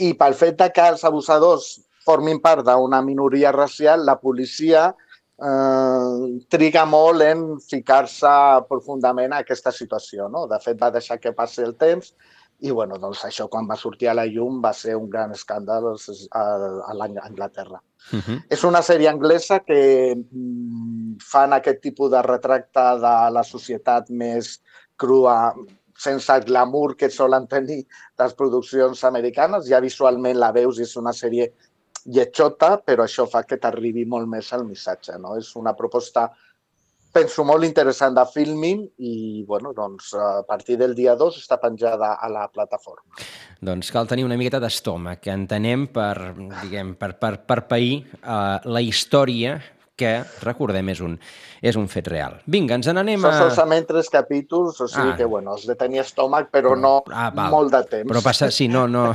i 0.02 0.14
pel 0.18 0.34
fet 0.34 0.64
que 0.74 0.88
els 0.94 1.04
abusadors 1.06 1.76
formin 2.06 2.40
part 2.42 2.66
d'una 2.66 3.02
minoria 3.02 3.52
racial, 3.54 4.06
la 4.06 4.18
policia 4.22 4.92
eh, 5.42 6.40
triga 6.50 6.86
molt 6.86 7.26
en 7.26 7.46
ficar-se 7.60 8.32
profundament 8.70 9.34
a 9.34 9.44
aquesta 9.44 9.72
situació. 9.72 10.30
No? 10.32 10.46
De 10.48 10.60
fet, 10.64 10.80
va 10.82 10.94
deixar 10.96 11.20
que 11.20 11.36
passi 11.36 11.64
el 11.66 11.76
temps 11.76 12.14
i 12.64 12.72
bueno, 12.72 12.96
doncs 12.98 13.26
això 13.28 13.50
quan 13.52 13.68
va 13.68 13.76
sortir 13.76 14.08
a 14.08 14.16
la 14.16 14.26
llum 14.26 14.62
va 14.64 14.72
ser 14.74 14.96
un 14.96 15.10
gran 15.12 15.34
escàndal 15.36 15.90
a, 15.92 16.44
a 16.88 16.94
l'Anglaterra. 16.96 17.82
Uh 18.14 18.20
-huh. 18.20 18.38
És 18.50 18.64
una 18.64 18.82
sèrie 18.82 19.10
anglesa 19.10 19.60
que 19.60 20.16
mm, 20.16 21.18
fan 21.20 21.54
aquest 21.54 21.82
tipus 21.82 22.12
de 22.12 22.22
retracte 22.22 22.80
de 22.80 23.16
la 23.32 23.44
societat 23.44 24.10
més 24.10 24.62
crua, 24.96 25.54
sense 25.98 26.32
el 26.34 26.44
glamour 26.44 26.96
que 26.96 27.10
solen 27.10 27.48
tenir 27.48 27.86
les 28.20 28.34
produccions 28.34 29.04
americanes. 29.04 29.68
Ja 29.68 29.80
visualment 29.80 30.38
la 30.38 30.52
veus 30.52 30.80
i 30.80 30.84
és 30.84 30.96
una 30.96 31.14
sèrie 31.14 31.54
lletjota, 32.06 32.76
però 32.86 33.06
això 33.06 33.26
fa 33.30 33.44
que 33.48 33.60
t'arribi 33.62 34.06
molt 34.06 34.30
més 34.30 34.52
el 34.54 34.66
missatge. 34.68 35.18
No? 35.22 35.36
És 35.40 35.52
una 35.58 35.74
proposta, 35.78 36.28
penso, 37.16 37.46
molt 37.48 37.66
interessant 37.66 38.16
de 38.18 38.26
filming 38.30 38.84
i, 38.98 39.44
bueno, 39.48 39.74
doncs, 39.74 40.14
a 40.14 40.44
partir 40.48 40.78
del 40.82 40.96
dia 40.98 41.16
2 41.18 41.40
està 41.42 41.58
penjada 41.62 42.16
a 42.16 42.30
la 42.32 42.48
plataforma. 42.52 43.24
Doncs 43.66 43.92
cal 43.94 44.10
tenir 44.10 44.28
una 44.28 44.38
miqueta 44.38 44.62
d'estómac, 44.62 45.24
que 45.24 45.34
entenem 45.34 45.88
per, 45.94 46.34
diguem, 46.62 46.94
per, 47.00 47.16
per, 47.22 47.38
per 47.48 47.62
pair 47.72 48.04
uh, 48.22 48.60
la 48.68 48.84
història 48.84 49.58
que, 49.96 50.24
recordem, 50.44 50.90
és 50.92 51.00
un, 51.02 51.14
és 51.64 51.76
un 51.80 51.86
fet 51.88 52.08
real. 52.12 52.34
Vinga, 52.52 52.76
ens 52.76 52.90
n'anem 52.92 53.22
Són 53.24 53.32
a... 53.34 53.50
solament 53.56 53.86
tres 53.88 54.10
capítols, 54.12 54.82
o 54.84 54.88
sigui 54.92 55.14
Ah. 55.14 55.16
que, 55.16 55.24
bueno, 55.26 55.54
has 55.56 55.64
de 55.66 55.76
tenir 55.80 56.02
estómac, 56.04 56.50
però 56.52 56.76
no 56.78 57.02
Ah, 57.12 57.30
val. 57.34 57.50
molt 57.52 57.72
de 57.72 57.82
temps. 57.84 58.12
Però 58.12 58.22
passa, 58.22 58.52
sí, 58.52 58.68
no, 58.68 58.88
no, 58.88 59.06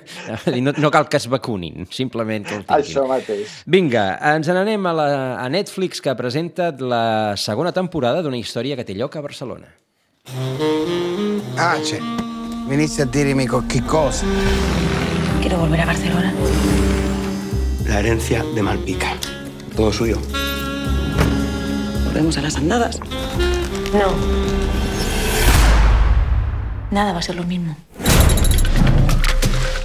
no, 0.62 0.72
no 0.78 0.90
cal 0.90 1.08
que 1.08 1.16
es 1.18 1.26
vacunin, 1.28 1.86
simplement 1.90 2.46
que 2.46 2.54
el 2.54 2.64
tinguin. 2.64 2.84
Això 2.84 3.06
mateix. 3.10 3.62
Vinga, 3.66 4.04
ens 4.36 4.46
n'anem 4.48 4.86
a, 4.86 4.92
la, 4.94 5.08
a 5.42 5.48
Netflix, 5.50 6.00
que 6.00 6.14
presenta 6.14 6.70
la 6.78 7.34
segona 7.36 7.72
temporada 7.72 8.22
d'una 8.22 8.38
història 8.38 8.76
que 8.78 8.84
té 8.84 8.94
lloc 8.94 9.16
a 9.16 9.20
Barcelona. 9.26 9.66
H, 11.58 11.98
viniste 12.68 13.02
a 13.02 13.06
dirmi 13.06 13.46
con 13.46 13.66
qué 13.66 13.82
cosa. 13.82 14.24
Quiero 15.40 15.58
volver 15.58 15.80
a 15.80 15.86
Barcelona. 15.86 16.32
La 17.86 17.98
herencia 17.98 18.44
de 18.54 18.62
Malpica. 18.62 19.16
Todo 19.76 19.92
suyo. 19.92 20.18
¿Volvemos 22.06 22.36
a 22.36 22.42
las 22.42 22.56
andadas? 22.56 22.98
No. 23.92 24.14
Nada 26.90 27.12
va 27.12 27.20
a 27.20 27.22
ser 27.22 27.36
lo 27.36 27.44
mismo. 27.44 27.76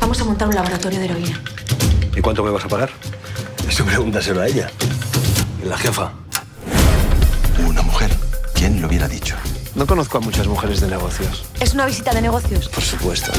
Vamos 0.02 0.20
a 0.22 0.24
montar 0.24 0.48
un 0.48 0.56
laboratorio 0.56 1.00
de 1.00 1.06
heroína. 1.06 1.42
¿Y 2.16 2.22
cuánto 2.22 2.44
me 2.44 2.52
vas 2.52 2.66
a 2.66 2.68
pagar? 2.68 2.90
Eso 3.68 3.86
pregúntaselo 3.86 4.42
a 4.42 4.48
ella. 4.48 4.70
¿Y 5.64 5.68
la 5.68 5.78
jefa? 5.78 6.12
Una 7.68 7.82
mujer. 7.82 8.12
¿Quién 8.54 8.82
lo 8.82 8.88
hubiera 8.88 9.08
dicho? 9.08 9.36
No 9.76 9.86
conozco 9.86 10.18
a 10.18 10.22
muchas 10.22 10.48
mujeres 10.48 10.80
de 10.82 10.88
negocios. 10.88 11.44
¿Es 11.60 11.74
una 11.74 11.86
visita 11.86 12.14
de 12.14 12.22
negocios? 12.22 12.70
Por 12.70 12.84
supuesto. 12.84 13.32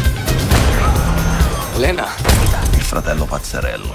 Elena. 1.76 2.07
Il 2.75 2.83
fratello 2.83 3.26
Pazzarello. 3.26 3.95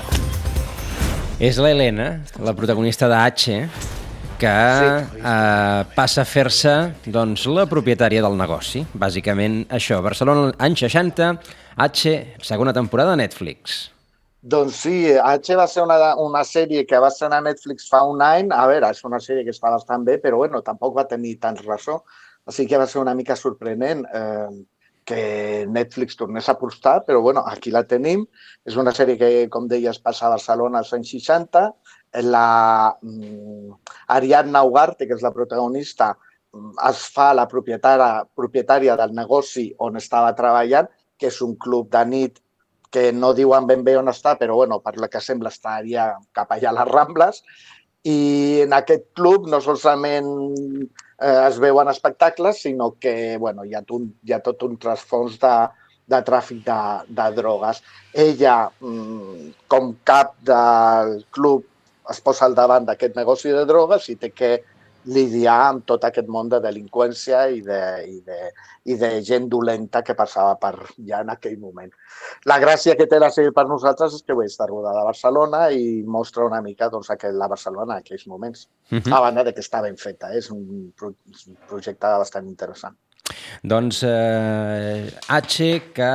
És 1.42 1.58
l'Helena, 1.58 2.20
la 2.46 2.52
protagonista 2.54 3.08
de 3.10 3.16
H, 3.18 3.54
que 4.38 4.50
eh, 4.52 5.80
passa 5.96 6.22
a 6.22 6.26
fer-se 6.30 6.74
doncs, 7.10 7.48
la 7.50 7.64
propietària 7.66 8.22
del 8.22 8.38
negoci. 8.38 8.84
Bàsicament 8.94 9.64
això, 9.74 9.98
Barcelona, 10.06 10.52
anys 10.62 10.84
60, 10.86 11.32
H, 11.82 12.14
segona 12.46 12.76
temporada 12.78 13.16
de 13.16 13.24
Netflix. 13.24 13.80
Doncs 14.54 14.84
sí, 14.84 14.94
H 15.18 15.58
va 15.58 15.66
ser 15.66 15.82
una, 15.88 15.98
una 16.22 16.44
sèrie 16.46 16.86
que 16.86 17.02
va 17.02 17.10
ser 17.10 17.32
a 17.34 17.42
Netflix 17.42 17.90
fa 17.90 18.04
un 18.06 18.22
any. 18.22 18.54
A 18.54 18.68
veure, 18.70 18.94
és 18.94 19.02
una 19.10 19.18
sèrie 19.18 19.42
que 19.48 19.58
està 19.58 19.74
bastant 19.74 20.06
bé, 20.06 20.20
però 20.22 20.44
bueno, 20.44 20.62
tampoc 20.62 20.94
va 21.00 21.10
tenir 21.10 21.40
tants 21.42 21.66
ressò. 21.66 22.04
Així 22.46 22.68
que 22.70 22.78
va 22.78 22.86
ser 22.86 23.02
una 23.02 23.18
mica 23.18 23.34
sorprenent 23.34 24.06
eh, 24.14 24.62
que 25.12 25.68
Netflix 25.68 26.16
tornés 26.16 26.48
a 26.48 26.54
apostar, 26.56 27.04
però 27.06 27.22
bueno, 27.22 27.44
aquí 27.46 27.72
la 27.72 27.84
tenim. 27.84 28.24
És 28.66 28.78
una 28.80 28.94
sèrie 28.96 29.18
que, 29.20 29.32
com 29.52 29.68
deies, 29.68 30.00
passa 30.00 30.28
a 30.28 30.36
Barcelona 30.38 30.80
als 30.80 30.94
anys 30.96 31.12
60. 31.18 31.66
La 32.32 32.96
mm, 33.02 33.74
Ariadna 34.16 34.64
Ugarte, 34.68 35.08
que 35.08 35.18
és 35.18 35.26
la 35.26 35.34
protagonista, 35.36 36.14
mm, 36.54 36.78
es 36.90 37.04
fa 37.16 37.32
la 37.36 37.48
propietària, 37.52 38.24
propietària 38.38 38.96
del 39.00 39.12
negoci 39.18 39.68
on 39.84 40.00
estava 40.00 40.32
treballant, 40.38 40.88
que 41.20 41.28
és 41.28 41.42
un 41.44 41.58
club 41.60 41.92
de 41.92 42.06
nit 42.08 42.40
que 42.92 43.12
no 43.12 43.34
diuen 43.36 43.68
ben 43.68 43.84
bé 43.84 43.98
on 44.00 44.12
està, 44.12 44.38
però 44.40 44.56
bueno, 44.62 44.80
per 44.84 44.98
la 45.00 45.12
que 45.12 45.20
sembla 45.24 45.52
estaria 45.52 46.12
cap 46.36 46.52
allà 46.52 46.72
a 46.72 46.78
les 46.80 46.92
Rambles. 46.92 47.44
I 48.08 48.64
en 48.64 48.74
aquest 48.80 49.12
club 49.16 49.48
no 49.52 49.60
solament 49.62 50.28
eh, 51.22 51.48
es 51.48 51.60
veuen 51.60 51.88
espectacles, 51.88 52.62
sinó 52.62 52.96
que 53.00 53.38
bueno, 53.38 53.66
hi, 53.66 53.76
ha 53.76 53.84
un, 53.90 54.10
hi 54.26 54.34
ha 54.34 54.42
tot 54.44 54.64
un 54.68 54.78
trasfons 54.82 55.38
de, 55.42 55.56
de 56.12 56.22
tràfic 56.28 56.64
de, 56.66 56.80
de 57.22 57.28
drogues. 57.38 57.82
Ella, 58.26 58.56
mm, 58.80 59.52
com 59.72 59.94
cap 60.08 60.36
del 60.48 61.20
club, 61.32 61.68
es 62.12 62.20
posa 62.26 62.48
al 62.48 62.58
davant 62.58 62.88
d'aquest 62.88 63.16
negoci 63.16 63.54
de 63.54 63.66
drogues 63.70 64.10
i 64.10 64.18
té 64.20 64.32
que 64.34 64.56
lidiar 65.06 65.58
amb 65.70 65.86
tot 65.90 66.04
aquest 66.06 66.28
món 66.30 66.50
de 66.52 66.60
delinqüència 66.62 67.42
i 67.50 67.62
de, 67.66 67.82
i 68.08 68.20
de, 68.26 68.40
i 68.86 68.98
de 69.02 69.10
gent 69.26 69.48
dolenta 69.50 70.04
que 70.06 70.16
passava 70.18 70.56
per 70.62 70.74
ja 71.08 71.22
en 71.26 71.32
aquell 71.34 71.58
moment. 71.60 71.92
La 72.50 72.60
gràcia 72.62 72.96
que 73.00 73.08
té 73.10 73.20
la 73.20 73.32
sèrie 73.34 73.54
per 73.56 73.68
nosaltres 73.70 74.18
és 74.20 74.26
que 74.28 74.38
bé, 74.38 74.46
està 74.50 74.68
rodada 74.70 75.02
a 75.02 75.08
Barcelona 75.10 75.68
i 75.74 76.02
mostra 76.04 76.46
una 76.46 76.62
mica 76.62 76.90
doncs, 76.94 77.10
aquell, 77.14 77.38
la 77.38 77.50
Barcelona 77.52 77.98
en 77.98 78.06
aquells 78.06 78.28
moments. 78.28 78.68
Mhm. 78.92 79.14
A 79.14 79.22
banda 79.26 79.46
de 79.48 79.54
que 79.54 79.66
està 79.66 79.82
ben 79.82 79.98
feta, 79.98 80.34
eh? 80.34 80.38
és 80.44 80.52
un, 80.54 80.92
pro 80.98 81.14
és 81.32 81.48
un 81.48 81.58
projecte 81.68 82.18
bastant 82.22 82.48
interessant. 82.48 82.98
Doncs 83.64 84.02
eh, 84.08 85.10
H, 85.28 85.68
que 85.94 86.12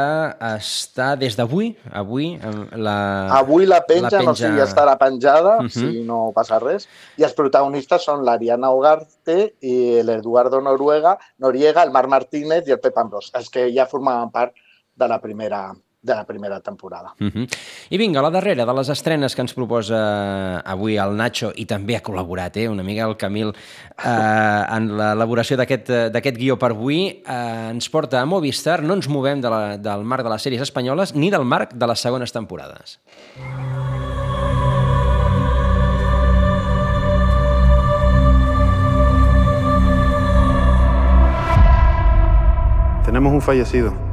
està 0.50 1.12
des 1.18 1.37
d'avui, 1.38 1.70
avui, 1.92 2.32
la... 2.75 2.96
Avui 3.38 3.66
la 3.66 3.80
penja, 3.87 4.23
no 4.23 4.35
sé 4.35 4.50
si 4.50 4.58
ja 4.58 4.64
estarà 4.66 4.96
penjada, 4.99 5.56
Mhm. 5.62 5.70
si 5.70 6.02
no 6.06 6.32
passa 6.35 6.58
res, 6.58 6.88
i 7.16 7.23
els 7.23 7.35
protagonistes 7.35 8.04
són 8.04 8.25
l'Ariana 8.25 8.70
Ugarte 8.75 9.54
i 9.62 10.02
l'Eduardo 10.02 10.61
Noruega, 10.61 11.16
Noriega, 11.38 11.82
el 11.82 11.90
Marc 11.92 12.08
Martínez 12.08 12.66
i 12.68 12.73
el 12.73 12.80
Pep 12.80 12.99
Ambrós, 12.99 13.30
els 13.35 13.50
que 13.50 13.68
ja 13.75 13.87
formaven 13.87 14.30
part 14.30 14.54
de 14.96 15.08
la 15.08 15.20
primera, 15.20 15.75
de 16.03 16.15
la 16.15 16.25
primera 16.25 16.61
temporada. 16.61 17.15
Uh 17.21 17.26
-huh. 17.26 17.57
I 17.91 17.97
vinga, 17.97 18.23
la 18.23 18.31
darrera 18.31 18.65
de 18.65 18.75
les 18.75 18.88
estrenes 18.88 19.35
que 19.35 19.43
ens 19.43 19.55
proposa 19.55 20.61
avui 20.61 20.97
el 20.97 21.17
Nacho, 21.17 21.53
i 21.55 21.67
també 21.67 21.97
ha 21.97 22.03
col·laborat 22.03 22.57
eh, 22.57 22.69
una 22.69 22.83
mica 22.83 23.05
el 23.05 23.17
Camil 23.17 23.49
eh, 23.49 24.76
en 24.76 24.97
l'elaboració 24.97 25.57
d'aquest 25.57 25.91
eh, 25.91 26.11
d'aquest 26.11 26.37
guió 26.37 26.57
per 26.59 26.71
avui, 26.71 27.23
eh, 27.26 27.71
ens 27.71 27.88
porta 27.91 28.21
a 28.21 28.26
Movistar, 28.26 28.83
no 28.83 28.95
ens 28.95 29.09
movem 29.09 29.41
de 29.41 29.50
la, 29.50 29.76
del 29.79 30.05
marc 30.05 30.23
de 30.23 30.31
les 30.31 30.43
sèries 30.43 30.62
espanyoles 30.62 31.15
ni 31.15 31.31
del 31.31 31.45
marc 31.45 31.75
de 31.75 31.87
les 31.87 32.00
segones 32.00 32.33
temporades. 32.33 33.00
Tenemos 43.05 43.33
un 43.33 43.41
fallecido. 43.41 44.05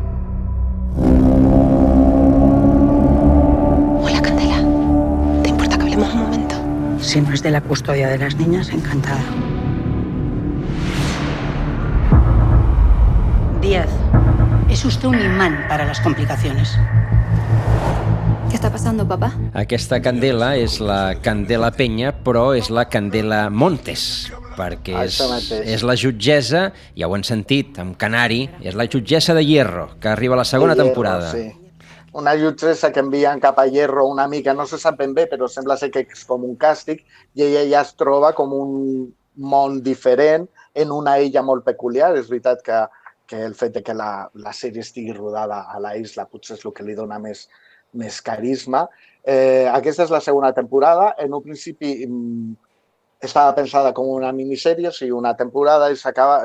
Si 7.04 7.20
no 7.20 7.34
es 7.34 7.44
de 7.44 7.52
la 7.52 7.60
custodia 7.60 8.08
de 8.08 8.18
las 8.18 8.38
niñas, 8.38 8.70
encantada. 8.70 9.22
Díaz, 13.62 13.90
es 14.70 14.86
usted 14.86 15.10
un 15.10 15.20
imán 15.20 15.66
para 15.68 15.86
las 15.86 16.00
complicaciones. 16.00 16.78
¿Qué 18.50 18.56
está 18.56 18.72
pasando, 18.72 19.06
papá? 19.06 19.34
Aquesta 19.54 20.00
Candela 20.00 20.54
és 20.56 20.78
la 20.80 21.18
Candela 21.26 21.74
Penya, 21.76 22.14
però 22.24 22.54
és 22.56 22.70
la 22.72 22.86
Candela 22.86 23.50
Montes, 23.50 24.30
perquè 24.56 25.04
és, 25.04 25.18
és 25.60 25.84
la 25.84 25.98
jutgessa, 26.00 26.68
ja 26.96 27.10
ho 27.10 27.18
han 27.18 27.26
sentit, 27.28 27.82
amb 27.84 27.98
Canari, 28.00 28.46
és 28.62 28.80
la 28.80 28.88
jutgessa 28.88 29.36
de 29.36 29.44
Hierro, 29.44 29.90
que 30.00 30.08
arriba 30.14 30.38
a 30.38 30.44
la 30.44 30.48
segona 30.48 30.78
Hierro, 30.78 30.88
temporada. 30.94 31.34
Sí. 31.34 31.50
Una 32.14 32.36
jutgessa 32.38 32.92
que 32.94 33.02
envien 33.02 33.40
cap 33.42 33.58
a 33.58 33.66
Hierro 33.66 34.06
una 34.06 34.28
mica, 34.30 34.54
no 34.54 34.68
se 34.70 34.78
sap 34.78 35.00
ben 35.00 35.16
bé, 35.18 35.26
però 35.32 35.48
sembla 35.50 35.78
ser 35.82 35.90
que 35.92 36.04
és 36.06 36.26
com 36.30 36.44
un 36.46 36.54
càstig, 36.62 37.02
i 37.34 37.46
ella 37.48 37.64
ja 37.72 37.82
es 37.82 37.94
troba 37.98 38.34
com 38.38 38.54
un 38.54 38.76
món 39.54 39.80
diferent 39.82 40.46
en 40.78 40.92
una 40.94 41.18
illa 41.20 41.42
molt 41.42 41.66
peculiar. 41.66 42.12
És 42.18 42.30
veritat 42.30 42.62
que, 42.66 42.84
que 43.26 43.42
el 43.48 43.58
fet 43.58 43.74
de 43.80 43.84
que 43.86 43.96
la, 43.98 44.30
la 44.46 44.54
sèrie 44.54 44.86
estigui 44.86 45.16
rodada 45.18 45.64
a 45.74 45.82
la 45.82 45.96
isla 45.98 46.28
potser 46.30 46.60
és 46.60 46.66
el 46.68 46.76
que 46.78 46.86
li 46.86 46.94
dona 46.98 47.18
més, 47.24 47.48
més 47.98 48.22
carisma. 48.22 48.86
Eh, 49.24 49.66
aquesta 49.72 50.06
és 50.06 50.14
la 50.14 50.22
segona 50.22 50.54
temporada. 50.54 51.16
En 51.18 51.34
un 51.34 51.42
principi 51.42 51.96
mm, 52.06 52.54
estava 53.26 53.56
pensada 53.58 53.94
com 53.98 54.14
una 54.14 54.30
minissèrie, 54.36 54.90
o 54.90 54.94
sigui, 54.94 55.18
una 55.18 55.34
temporada 55.40 55.90
i 55.90 55.98
s'acaba, 55.98 56.44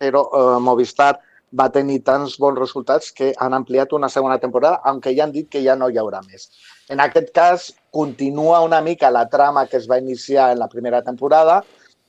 però 0.00 0.28
eh, 0.30 0.58
Movistar 0.62 1.16
va 1.54 1.68
tenir 1.72 2.00
tants 2.04 2.36
bons 2.42 2.58
resultats 2.58 3.12
que 3.12 3.32
han 3.38 3.54
ampliat 3.54 3.92
una 3.92 4.08
segona 4.08 4.38
temporada, 4.38 4.80
aunque 4.84 5.14
ja 5.16 5.24
han 5.24 5.32
dit 5.32 5.48
que 5.48 5.62
ja 5.62 5.76
no 5.76 5.88
hi 5.88 5.98
haurà 5.98 6.22
més. 6.26 6.50
En 6.90 7.00
aquest 7.00 7.32
cas, 7.34 7.72
continua 7.90 8.60
una 8.64 8.80
mica 8.80 9.10
la 9.10 9.28
trama 9.28 9.66
que 9.66 9.76
es 9.76 9.88
va 9.90 9.98
iniciar 9.98 10.52
en 10.52 10.58
la 10.58 10.68
primera 10.68 11.02
temporada, 11.02 11.62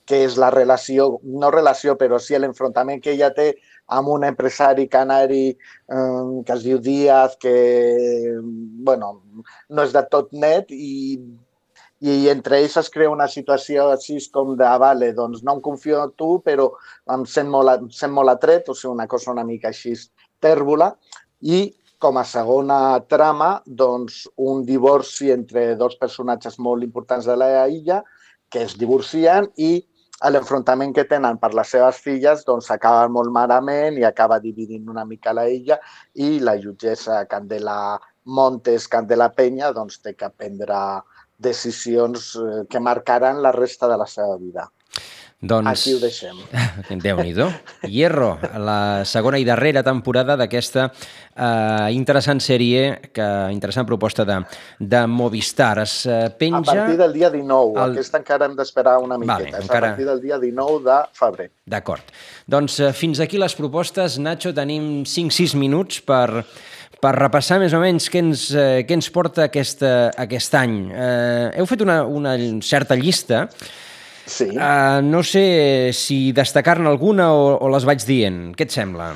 que 0.08 0.24
és 0.24 0.38
la 0.40 0.50
relació, 0.50 1.20
no 1.24 1.52
relació, 1.52 1.98
però 2.00 2.18
sí 2.24 2.38
l'enfrontament 2.40 3.02
que 3.04 3.12
ella 3.12 3.34
té 3.36 3.50
amb 3.98 4.08
un 4.12 4.24
empresari 4.24 4.88
canari 4.88 5.50
eh, 5.52 6.42
que 6.46 6.54
es 6.56 6.64
diu 6.64 6.80
Díaz, 6.80 7.36
que 7.40 8.38
bueno, 8.42 9.22
no 9.70 9.84
és 9.84 9.94
de 9.96 10.04
tot 10.12 10.32
net 10.32 10.72
i, 10.72 11.20
i 12.00 12.30
entre 12.30 12.60
ells 12.62 12.78
es 12.78 12.92
crea 12.94 13.10
una 13.10 13.28
situació 13.32 13.88
així 13.92 14.20
com 14.34 14.54
de, 14.58 14.70
vale, 14.84 15.12
doncs 15.18 15.42
no 15.44 15.58
em 15.58 15.62
confio 15.66 16.04
en 16.04 16.14
tu, 16.20 16.38
però 16.46 16.70
em 17.14 17.26
sent 17.26 17.50
molt, 17.50 17.74
em 17.74 17.90
sent 17.90 18.14
molt 18.14 18.34
atret, 18.36 18.70
o 18.70 18.76
sigui, 18.78 18.94
una 18.94 19.08
cosa 19.08 19.32
una 19.34 19.46
mica 19.48 19.72
així 19.72 19.96
tèrbola, 20.42 20.92
i 21.42 21.66
com 21.98 22.18
a 22.22 22.24
segona 22.30 23.00
trama, 23.10 23.58
doncs, 23.66 24.28
un 24.38 24.64
divorci 24.66 25.32
entre 25.34 25.72
dos 25.76 25.98
personatges 25.98 26.60
molt 26.62 26.86
importants 26.86 27.26
de 27.26 27.36
la 27.36 27.68
illa 27.68 28.04
que 28.50 28.62
es 28.64 28.78
divorcien 28.78 29.50
i 29.58 29.80
l'enfrontament 30.32 30.94
que 30.94 31.06
tenen 31.10 31.38
per 31.42 31.52
les 31.58 31.70
seves 31.74 31.98
filles 32.02 32.44
doncs 32.46 32.70
acaba 32.74 33.06
molt 33.10 33.30
malament 33.34 33.98
i 34.00 34.06
acaba 34.08 34.40
dividint 34.42 34.88
una 34.90 35.06
mica 35.06 35.34
la 35.34 35.46
illa 35.50 35.78
i 36.14 36.40
la 36.40 36.56
jutgessa 36.58 37.24
Candela 37.30 38.00
Montes, 38.26 38.88
Candela 38.92 39.30
Penya, 39.34 39.72
doncs 39.74 40.02
té 40.04 40.16
que 40.18 40.30
prendre 40.30 40.78
decisions 41.38 42.36
eh, 42.36 42.66
que 42.70 42.80
marcaran 42.80 43.42
la 43.42 43.52
resta 43.52 43.88
de 43.88 43.98
la 43.98 44.08
seva 44.08 44.38
vida. 44.38 44.72
Doncs... 45.38 45.70
Aquí 45.70 45.94
ho 45.94 46.00
deixem. 46.02 46.38
Déu-n'hi-do. 47.04 47.46
Hierro, 47.86 48.32
la 48.58 49.06
segona 49.06 49.38
i 49.38 49.46
darrera 49.46 49.84
temporada 49.86 50.34
d'aquesta 50.40 50.88
eh, 50.90 51.92
interessant 51.94 52.42
sèrie, 52.42 52.88
que 53.14 53.28
interessant 53.54 53.86
proposta 53.86 54.26
de, 54.26 54.40
de 54.82 55.04
Movistar. 55.06 55.76
Es 55.84 56.00
eh, 56.10 56.32
penja... 56.40 56.64
A 56.64 56.80
partir 56.82 56.98
del 57.04 57.14
dia 57.14 57.30
19. 57.30 57.78
El... 57.78 57.94
Aquesta 58.00 58.18
encara 58.24 58.50
hem 58.50 58.58
d'esperar 58.58 58.98
una 59.04 59.20
miqueta. 59.22 59.38
Vale, 59.38 59.54
És 59.62 59.70
encara- 59.70 59.92
a 59.92 59.94
partir 59.94 60.10
del 60.10 60.24
dia 60.26 60.42
19 60.42 60.82
de 60.90 60.98
febrer. 61.22 61.50
D'acord. 61.70 62.10
Doncs 62.50 62.80
eh, 62.82 62.92
fins 62.98 63.22
aquí 63.22 63.38
les 63.38 63.54
propostes. 63.62 64.18
Nacho, 64.18 64.56
tenim 64.58 65.04
5-6 65.06 65.54
minuts 65.54 66.02
per, 66.02 66.48
per 66.98 67.14
repassar 67.22 67.62
més 67.62 67.78
o 67.78 67.84
menys 67.86 68.10
què 68.10 68.26
ens, 68.26 68.50
eh, 68.58 68.80
què 68.90 68.98
ens 68.98 69.14
porta 69.14 69.46
aquesta, 69.52 69.98
aquest 70.18 70.58
any. 70.58 70.80
Eh, 70.90 71.52
heu 71.62 71.70
fet 71.70 71.86
una, 71.86 72.02
una 72.10 72.34
certa 72.66 72.98
llista. 72.98 73.46
Sí. 74.28 74.50
Uh, 74.52 75.00
no 75.08 75.22
sé 75.24 75.92
si 75.96 76.34
destacar-ne 76.36 76.90
alguna 76.92 77.30
o, 77.34 77.56
o 77.64 77.70
les 77.72 77.86
vaig 77.88 78.04
dient. 78.04 78.52
Què 78.60 78.66
et 78.68 78.74
sembla? 78.76 79.14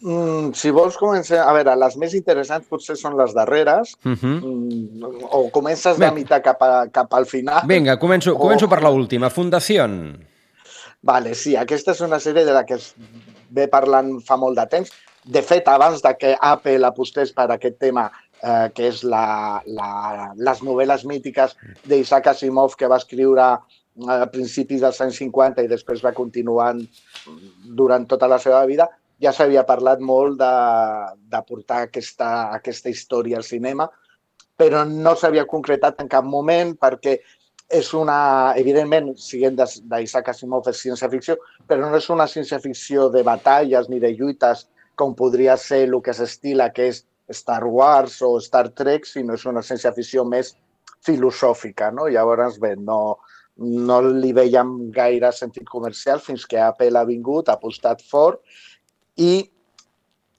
Mm, 0.00 0.52
si 0.56 0.70
vols 0.72 0.96
començar... 0.96 1.42
A 1.44 1.52
veure, 1.56 1.74
les 1.76 1.96
més 2.00 2.14
interessants 2.16 2.64
potser 2.70 2.96
són 2.96 3.16
les 3.18 3.34
darreres. 3.36 3.92
Uh 4.06 4.14
-huh. 4.14 4.36
Mm, 4.40 5.24
o 5.36 5.50
comences 5.52 5.98
Bé. 5.98 6.06
de 6.06 6.12
mitjà 6.16 6.40
cap, 6.42 6.62
a, 6.62 6.86
cap 6.88 7.12
al 7.14 7.26
final. 7.26 7.60
Vinga, 7.68 7.98
començo, 7.98 8.32
o- 8.32 8.38
començo 8.38 8.68
per 8.68 8.80
l'última. 8.82 9.28
Fundación. 9.30 10.24
Vale, 11.02 11.34
sí, 11.34 11.54
aquesta 11.56 11.92
és 11.92 12.00
una 12.00 12.18
sèrie 12.18 12.44
de 12.44 12.52
la 12.52 12.64
que 12.64 12.74
es 12.74 12.94
ve 13.50 13.68
parlant 13.68 14.20
fa 14.24 14.36
molt 14.36 14.56
de 14.58 14.66
temps. 14.66 14.90
De 15.24 15.42
fet, 15.42 15.68
abans 15.68 16.00
de 16.02 16.16
que 16.16 16.36
Apple 16.40 16.86
apostés 16.86 17.32
per 17.32 17.50
aquest 17.52 17.78
tema, 17.78 18.10
eh, 18.42 18.70
que 18.74 18.88
és 18.88 19.02
la, 19.04 19.60
la, 19.66 20.32
les 20.36 20.62
novel·les 20.62 21.04
mítiques 21.04 21.54
d'Isaac 21.84 22.26
Asimov 22.28 22.74
que 22.76 22.86
va 22.88 22.96
escriure 22.96 23.58
a 24.06 24.26
principis 24.30 24.82
dels 24.84 25.00
anys 25.02 25.18
50 25.22 25.64
i 25.64 25.70
després 25.70 26.04
va 26.04 26.14
continuar 26.14 26.70
durant 27.80 28.06
tota 28.06 28.28
la 28.30 28.38
seva 28.38 28.64
vida, 28.70 28.88
ja 29.18 29.32
s'havia 29.34 29.66
parlat 29.66 30.00
molt 30.00 30.38
de, 30.38 30.52
de 31.32 31.40
portar 31.48 31.82
aquesta, 31.86 32.52
aquesta 32.54 32.92
història 32.92 33.40
al 33.40 33.46
cinema, 33.46 33.88
però 34.58 34.84
no 34.86 35.14
s'havia 35.16 35.46
concretat 35.50 36.00
en 36.02 36.10
cap 36.10 36.26
moment 36.26 36.76
perquè 36.78 37.18
és 37.68 37.90
una, 37.92 38.54
evidentment, 38.56 39.12
siguent 39.20 39.58
d'Isaac 39.58 40.30
Asimov 40.32 40.70
és 40.70 40.80
ciència-ficció, 40.80 41.36
però 41.68 41.84
no 41.84 41.98
és 41.98 42.08
una 42.10 42.26
ciència-ficció 42.30 43.10
de 43.12 43.22
batalles 43.26 43.90
ni 43.92 44.00
de 44.00 44.14
lluites 44.16 44.66
com 44.96 45.12
podria 45.14 45.56
ser 45.60 45.84
el 45.86 45.98
que 46.02 46.14
s'estila, 46.16 46.70
que 46.72 46.88
és 46.94 47.04
Star 47.30 47.64
Wars 47.68 48.22
o 48.24 48.38
Star 48.40 48.70
Trek, 48.72 49.04
sinó 49.06 49.36
és 49.36 49.44
una 49.46 49.62
ciència-ficció 49.62 50.24
més 50.24 50.54
filosòfica, 51.04 51.90
no? 51.94 52.08
Llavors, 52.08 52.56
bé, 52.62 52.72
no, 52.80 53.18
no 53.58 54.00
li 54.02 54.32
veiem 54.32 54.90
gaire 54.94 55.32
sentit 55.32 55.66
comercial 55.68 56.20
fins 56.20 56.44
que 56.46 56.60
Apple 56.62 56.98
ha 56.98 57.04
vingut, 57.04 57.48
ha 57.48 57.54
apostat 57.58 58.02
fort 58.06 58.40
i 59.16 59.50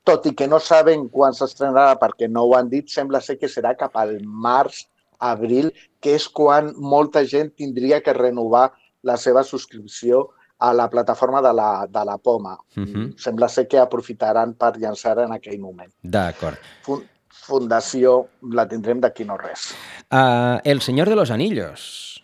tot 0.07 0.25
i 0.25 0.33
que 0.33 0.47
no 0.47 0.59
saben 0.63 1.07
quan 1.11 1.33
s'estrenarà 1.35 1.97
perquè 1.99 2.29
no 2.31 2.45
ho 2.47 2.55
han 2.57 2.69
dit, 2.71 2.88
sembla 2.89 3.19
ser 3.21 3.38
que 3.38 3.47
serà 3.51 3.75
cap 3.77 3.95
al 3.99 4.15
març, 4.23 4.85
abril, 5.19 5.73
que 5.99 6.15
és 6.15 6.27
quan 6.31 6.71
molta 6.79 7.25
gent 7.27 7.51
tindria 7.59 7.99
que 8.01 8.13
renovar 8.15 8.71
la 9.03 9.17
seva 9.17 9.43
subscripció 9.43 10.29
a 10.59 10.73
la 10.73 10.89
plataforma 10.89 11.41
de 11.41 11.51
la, 11.53 11.85
de 11.88 12.05
la 12.05 12.17
Poma. 12.17 12.57
Uh 12.77 12.83
-huh. 12.83 13.13
Sembla 13.19 13.47
ser 13.49 13.67
que 13.67 13.77
aprofitaran 13.79 14.53
per 14.53 14.77
llançar 14.77 15.19
en 15.19 15.31
aquell 15.33 15.59
moment. 15.59 15.91
D'acord. 16.01 16.57
Fun- 16.83 17.05
Fundació 17.49 18.27
la 18.51 18.67
tindrem 18.67 18.99
d'aquí 18.99 19.23
no 19.25 19.38
res. 19.38 19.73
Uh, 20.11 20.59
El 20.63 20.81
Señor 20.81 21.09
de 21.09 21.15
los 21.15 21.31
Anillos. 21.31 22.23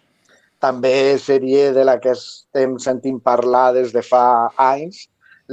També 0.66 1.18
sèrie 1.22 1.70
de 1.76 1.84
la 1.86 2.00
que 2.02 2.16
estem 2.16 2.80
sentint 2.82 3.20
parlar 3.22 3.68
des 3.76 3.92
de 3.94 4.02
fa 4.06 4.50
anys, 4.62 5.06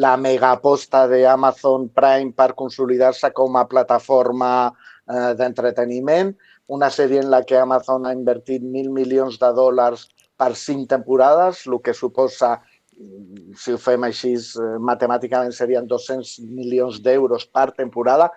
la 0.05 0.15
megaposta 0.17 1.05
d'Amazon 1.11 1.91
Prime 1.93 2.33
per 2.33 2.55
consolidar-se 2.57 3.33
com 3.37 3.59
a 3.61 3.67
plataforma 3.69 4.53
eh, 4.71 5.33
d'entreteniment, 5.37 6.33
una 6.73 6.89
sèrie 6.95 7.21
en 7.21 7.29
la 7.35 7.43
que 7.45 7.59
Amazon 7.61 8.07
ha 8.09 8.15
invertit 8.17 8.65
mil 8.65 8.89
milions 8.95 9.37
de 9.43 9.51
dòlars 9.59 10.07
per 10.41 10.55
cinc 10.57 10.89
temporades, 10.95 11.67
el 11.69 11.77
que 11.85 11.93
suposa, 11.93 12.55
mm, 12.97 13.53
si 13.59 13.77
ho 13.77 13.83
fem 13.89 14.09
així, 14.09 14.33
eh, 14.39 14.73
matemàticament 14.93 15.53
serien 15.53 15.87
200 15.91 16.39
milions 16.49 17.03
d'euros 17.05 17.45
per 17.45 17.69
temporada, 17.77 18.31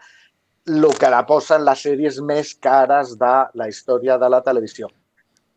el 0.67 0.91
que 0.99 1.13
la 1.13 1.23
posa 1.29 1.55
en 1.55 1.65
les 1.69 1.87
sèries 1.87 2.19
més 2.19 2.53
cares 2.55 3.15
de 3.15 3.35
la 3.53 3.71
història 3.71 4.17
de 4.17 4.29
la 4.29 4.43
televisió. 4.43 4.91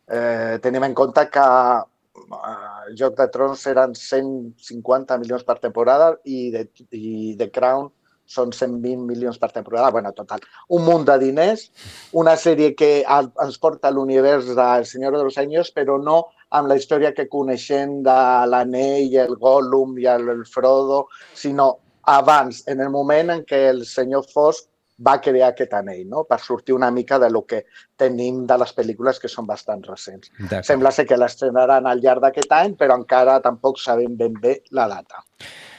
Eh, 0.08 0.58
tenim 0.64 0.84
en 0.86 0.94
compte 0.96 1.26
que 1.28 1.44
eh, 1.44 2.94
Joc 2.96 3.16
de 3.18 3.28
Trons 3.32 3.66
eren 3.68 3.94
150 3.94 5.18
milions 5.20 5.44
per 5.44 5.58
temporada 5.60 6.14
i 6.24 6.48
de, 6.54 6.64
i 6.96 7.36
The 7.38 7.50
Crown 7.52 7.90
són 8.28 8.52
120 8.52 9.06
milions 9.08 9.38
per 9.40 9.50
temporada. 9.52 9.90
bueno, 9.90 10.12
total, 10.12 10.40
un 10.68 10.84
munt 10.84 11.06
de 11.08 11.16
diners, 11.18 11.70
una 12.12 12.36
sèrie 12.36 12.74
que 12.76 12.90
ens 13.08 13.58
porta 13.58 13.88
a 13.88 13.90
l'univers 13.90 14.52
del 14.56 14.84
Senyor 14.86 15.16
de 15.16 15.22
los 15.24 15.38
Anillos, 15.38 15.72
però 15.72 15.96
no 15.98 16.18
amb 16.50 16.68
la 16.68 16.76
història 16.76 17.14
que 17.16 17.28
coneixem 17.28 18.02
de 18.04 18.18
l'anell, 18.52 19.14
el 19.24 19.36
Gollum 19.36 19.96
i 19.98 20.08
el, 20.12 20.28
el 20.28 20.44
Frodo, 20.44 21.06
sinó 21.34 21.78
abans, 22.08 22.62
en 22.68 22.80
el 22.80 22.90
moment 22.92 23.32
en 23.32 23.44
què 23.48 23.66
el 23.70 23.84
senyor 23.88 24.24
Fosc 24.32 24.68
va 25.06 25.18
crear 25.22 25.52
aquest 25.52 25.74
anell, 25.78 26.04
no? 26.10 26.24
per 26.28 26.40
sortir 26.42 26.74
una 26.74 26.90
mica 26.90 27.18
de 27.22 27.30
lo 27.30 27.44
que 27.46 27.62
tenim 27.96 28.44
de 28.46 28.58
les 28.58 28.74
pel·lícules 28.74 29.20
que 29.22 29.30
són 29.30 29.46
bastant 29.46 29.84
recents. 29.86 30.32
Sembla 30.66 30.92
ser 30.94 31.06
que 31.06 31.18
l'estrenaran 31.18 31.86
al 31.86 32.02
llarg 32.02 32.24
d'aquest 32.24 32.52
any, 32.54 32.74
però 32.78 32.98
encara 32.98 33.38
tampoc 33.44 33.78
sabem 33.78 34.16
ben 34.18 34.34
bé 34.42 34.58
la 34.74 34.88
data. 34.90 35.22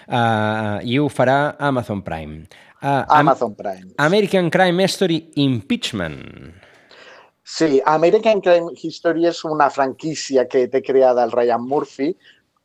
Uh, 0.10 0.80
I 0.82 0.98
ho 0.98 1.10
farà 1.12 1.56
Amazon 1.60 2.02
Prime. 2.02 2.48
Uh, 2.82 3.04
Amazon 3.12 3.54
Prime. 3.56 3.92
American 3.98 4.50
Crime 4.50 4.88
Story 4.88 5.20
Impeachment. 5.36 6.24
Sí, 7.50 7.82
American 7.86 8.42
Crime 8.46 8.72
History 8.78 9.26
és 9.26 9.40
una 9.44 9.72
franquícia 9.74 10.44
que 10.48 10.68
té 10.70 10.84
creada 10.86 11.24
el 11.26 11.32
Ryan 11.34 11.64
Murphy, 11.66 12.12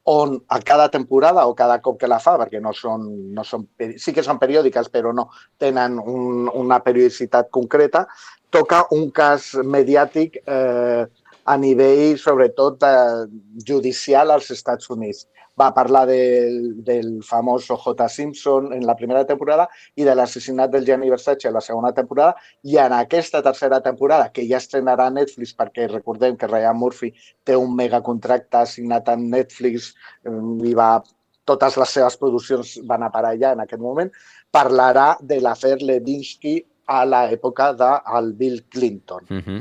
on 0.05 0.37
a 0.49 0.61
cada 0.61 0.90
temporada 0.90 1.47
o 1.47 1.55
cada 1.55 1.81
cop 1.81 1.99
que 2.01 2.09
la 2.09 2.21
fa, 2.21 2.37
perquè 2.40 2.61
no 2.61 2.75
són, 2.77 3.07
no 3.33 3.45
són 3.45 3.64
sí 3.97 4.12
que 4.12 4.25
són 4.25 4.40
periòdiques, 4.40 4.90
però 4.93 5.14
no 5.17 5.31
tenen 5.59 5.97
un, 5.99 6.49
una 6.53 6.81
periodicitat 6.85 7.49
concreta, 7.51 8.05
toca 8.53 8.85
un 8.93 9.09
cas 9.11 9.55
mediàtic 9.64 10.43
eh, 10.45 11.07
a 11.45 11.57
nivell, 11.57 12.19
sobretot, 12.21 12.85
eh, 12.85 13.25
judicial 13.67 14.31
als 14.31 14.51
Estats 14.53 14.93
Units. 14.93 15.27
Va 15.61 15.71
parlar 15.75 16.05
del, 16.11 16.57
del 16.85 17.11
famós 17.23 17.69
O.J. 17.71 18.09
Simpson 18.11 18.73
en 18.75 18.87
la 18.87 18.97
primera 18.99 19.25
temporada 19.29 19.69
i 19.95 20.07
de 20.07 20.14
l'assassinat 20.14 20.73
del 20.73 20.87
Gianni 20.88 21.11
Versace 21.12 21.49
en 21.49 21.55
la 21.55 21.62
segona 21.62 21.93
temporada 21.95 22.35
i 22.62 22.79
en 22.83 22.95
aquesta 22.97 23.43
tercera 23.43 23.81
temporada, 23.85 24.31
que 24.35 24.47
ja 24.51 24.59
estrenarà 24.59 25.07
a 25.07 25.14
Netflix, 25.14 25.55
perquè 25.55 25.87
recordem 25.90 26.37
que 26.37 26.51
Ryan 26.51 26.79
Murphy 26.79 27.12
té 27.45 27.57
un 27.57 27.77
megacontracte 27.79 28.64
assignat 28.64 29.09
amb 29.12 29.31
Netflix 29.37 29.93
eh, 30.27 30.35
i 30.67 30.75
va, 30.75 30.99
totes 31.45 31.79
les 31.81 31.97
seves 31.99 32.19
produccions 32.21 32.77
van 32.88 33.07
a 33.07 33.12
parar 33.14 33.35
allà 33.35 33.55
en 33.55 33.64
aquest 33.64 33.83
moment, 33.83 34.11
parlarà 34.51 35.14
de 35.21 35.40
l'afer 35.45 35.77
Levinsky 35.83 36.59
a 36.87 37.05
l'època 37.09 37.73
del 37.79 38.33
Bill 38.38 38.62
Clinton. 38.69 39.27
Uh 39.31 39.43
-huh. 39.43 39.61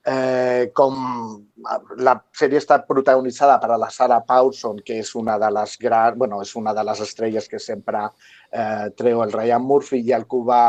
Eh, 0.00 0.70
com 0.72 0.94
la 2.00 2.14
sèrie 2.32 2.56
està 2.56 2.78
protagonitzada 2.88 3.58
per 3.60 3.74
a 3.74 3.76
la 3.80 3.90
Sarah 3.92 4.22
Paulson, 4.24 4.78
que 4.84 4.96
és 5.02 5.12
una 5.14 5.36
de 5.38 5.50
les 5.52 5.76
grans, 5.80 6.16
bueno, 6.16 6.40
és 6.40 6.54
una 6.56 6.72
de 6.72 6.84
les 6.88 7.02
estrelles 7.04 7.48
que 7.48 7.60
sempre 7.60 8.06
eh, 8.08 8.88
treu 8.96 9.20
el 9.22 9.32
Ryan 9.32 9.62
Murphy 9.62 10.00
i 10.06 10.14
el 10.16 10.24
Cuba 10.26 10.62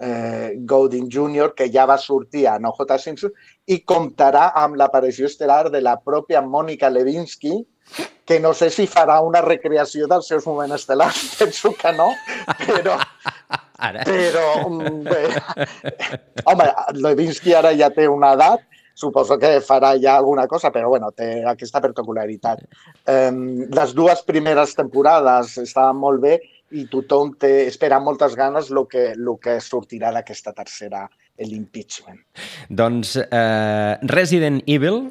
eh, 0.00 0.58
Golding 0.60 1.08
Jr., 1.12 1.54
que 1.56 1.70
ja 1.72 1.86
va 1.88 1.96
sortir 1.98 2.46
a 2.48 2.58
No 2.58 2.74
J. 2.76 2.98
Simpson, 2.98 3.32
i 3.66 3.80
comptarà 3.80 4.50
amb 4.56 4.76
l'aparició 4.76 5.28
estel·lar 5.30 5.70
de 5.72 5.80
la 5.80 5.96
pròpia 5.96 6.44
Mònica 6.44 6.92
Levinsky, 6.92 7.56
que 8.24 8.38
no 8.40 8.52
sé 8.54 8.70
si 8.70 8.86
farà 8.86 9.18
una 9.24 9.40
recreació 9.40 10.06
dels 10.06 10.28
seus 10.28 10.46
moments 10.46 10.82
estel·lars, 10.82 11.24
penso 11.40 11.72
que 11.80 11.96
no, 11.96 12.12
però, 12.66 13.00
Ara. 13.80 14.04
però 14.04 14.68
bé, 15.06 15.22
home, 16.44 16.66
Levinsky 17.00 17.54
ara 17.56 17.72
ja 17.76 17.90
té 17.94 18.06
una 18.10 18.34
edat, 18.36 18.66
suposo 19.00 19.38
que 19.40 19.54
farà 19.64 19.94
ja 20.00 20.18
alguna 20.18 20.46
cosa, 20.46 20.70
però 20.74 20.90
bueno, 20.92 21.10
té 21.16 21.40
aquesta 21.48 21.80
particularitat. 21.80 22.62
Eh, 23.08 23.30
les 23.72 23.94
dues 23.96 24.24
primeres 24.28 24.76
temporades 24.76 25.56
estaven 25.62 26.00
molt 26.02 26.20
bé 26.20 26.36
i 26.76 26.84
tothom 26.90 27.32
té, 27.40 27.66
espera 27.66 27.98
amb 27.98 28.10
moltes 28.10 28.36
ganes 28.38 28.70
el 28.70 28.84
que, 28.90 29.10
lo 29.16 29.36
que 29.42 29.58
sortirà 29.64 30.12
d'aquesta 30.14 30.52
tercera, 30.54 31.06
l'impeachment. 31.40 32.20
Doncs 32.68 33.16
uh, 33.22 33.96
Resident 34.12 34.60
Evil. 34.68 35.06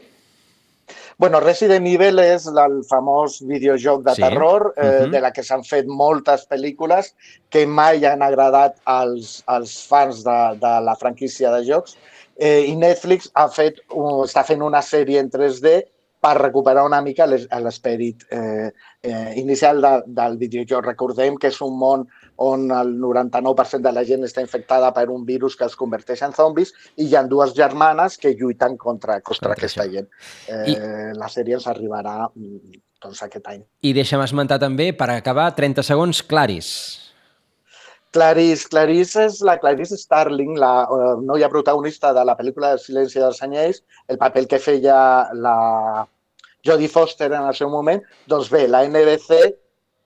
Bueno, 1.20 1.42
Resident 1.44 1.84
Evil 1.86 2.22
és 2.24 2.46
el 2.48 2.78
famós 2.88 3.42
videojoc 3.44 4.06
de 4.06 4.14
Sí. 4.16 4.22
terror 4.22 4.74
eh, 4.78 5.02
Mhm. 5.04 5.12
de 5.12 5.20
la 5.20 5.32
que 5.34 5.44
s'han 5.44 5.66
fet 5.66 5.86
moltes 5.86 6.48
pel·lícules 6.48 7.14
que 7.50 7.66
mai 7.68 8.06
han 8.06 8.22
agradat 8.22 8.78
als, 8.86 9.44
als 9.46 9.86
fans 9.86 10.24
de, 10.24 10.56
de 10.62 10.80
la 10.82 10.96
franquícia 10.96 11.52
de 11.52 11.66
jocs 11.66 11.98
eh, 12.38 12.64
i 12.70 12.76
Netflix 12.78 13.30
ha 13.36 13.50
fet, 13.50 13.82
està 13.90 14.46
fent 14.46 14.62
una 14.64 14.80
sèrie 14.82 15.20
en 15.20 15.30
3D 15.30 15.84
per 16.22 16.38
recuperar 16.38 16.86
una 16.86 17.02
mica 17.02 17.28
l'es- 17.28 17.50
l'esperit 17.52 18.24
eh, 18.32 18.72
eh, 19.04 19.34
inicial 19.36 19.82
de, 19.82 20.04
del 20.08 20.38
videojoc. 20.38 20.86
Recordem 20.86 21.36
que 21.38 21.48
és 21.48 21.60
un 21.62 21.78
món 21.78 22.08
on 22.40 22.70
el 22.72 22.94
99% 23.02 23.84
de 23.84 23.92
la 23.92 24.06
gent 24.08 24.24
està 24.24 24.44
infectada 24.44 24.94
per 24.96 25.10
un 25.12 25.26
virus 25.28 25.58
que 25.60 25.66
els 25.68 25.76
converteix 25.80 26.22
en 26.24 26.36
zombis 26.36 26.72
i 26.96 27.10
hi 27.10 27.18
ha 27.18 27.26
dues 27.28 27.52
germanes 27.58 28.16
que 28.18 28.32
lluiten 28.40 28.78
contra, 28.80 29.20
contra 29.22 29.56
aquesta 29.58 29.88
gent. 29.92 30.08
Eh, 30.48 31.12
La 31.20 31.28
sèrie 31.28 31.58
ens 31.58 31.68
arribarà 31.68 32.30
mm, 32.30 32.80
doncs, 33.04 33.22
aquest 33.28 33.52
any. 33.52 33.62
I 33.84 33.94
deixa'm 33.98 34.24
esmentar 34.24 34.60
també, 34.64 34.92
per 34.96 35.10
acabar, 35.12 35.52
30 35.58 35.84
segons, 35.84 36.24
Claris. 36.24 36.72
Clarice, 38.16 38.66
Clarice 38.72 39.28
és 39.28 39.42
la 39.46 39.60
Clarice 39.62 39.98
Starling, 40.00 40.56
la 40.58 40.74
eh, 40.88 41.16
noia 41.22 41.50
protagonista 41.52 42.14
de 42.16 42.24
la 42.26 42.38
pel·lícula 42.40 42.74
El 42.74 42.82
silenci 42.82 43.20
dels 43.22 43.44
anyells, 43.46 43.84
el 44.08 44.18
paper 44.18 44.48
que 44.50 44.64
feia 44.64 45.00
la 45.36 46.08
Jodie 46.66 46.90
Foster 46.90 47.30
en 47.32 47.44
el 47.44 47.56
seu 47.56 47.70
moment. 47.70 48.02
Doncs 48.32 48.50
bé, 48.52 48.66
la 48.68 48.86
NBC 48.88 49.44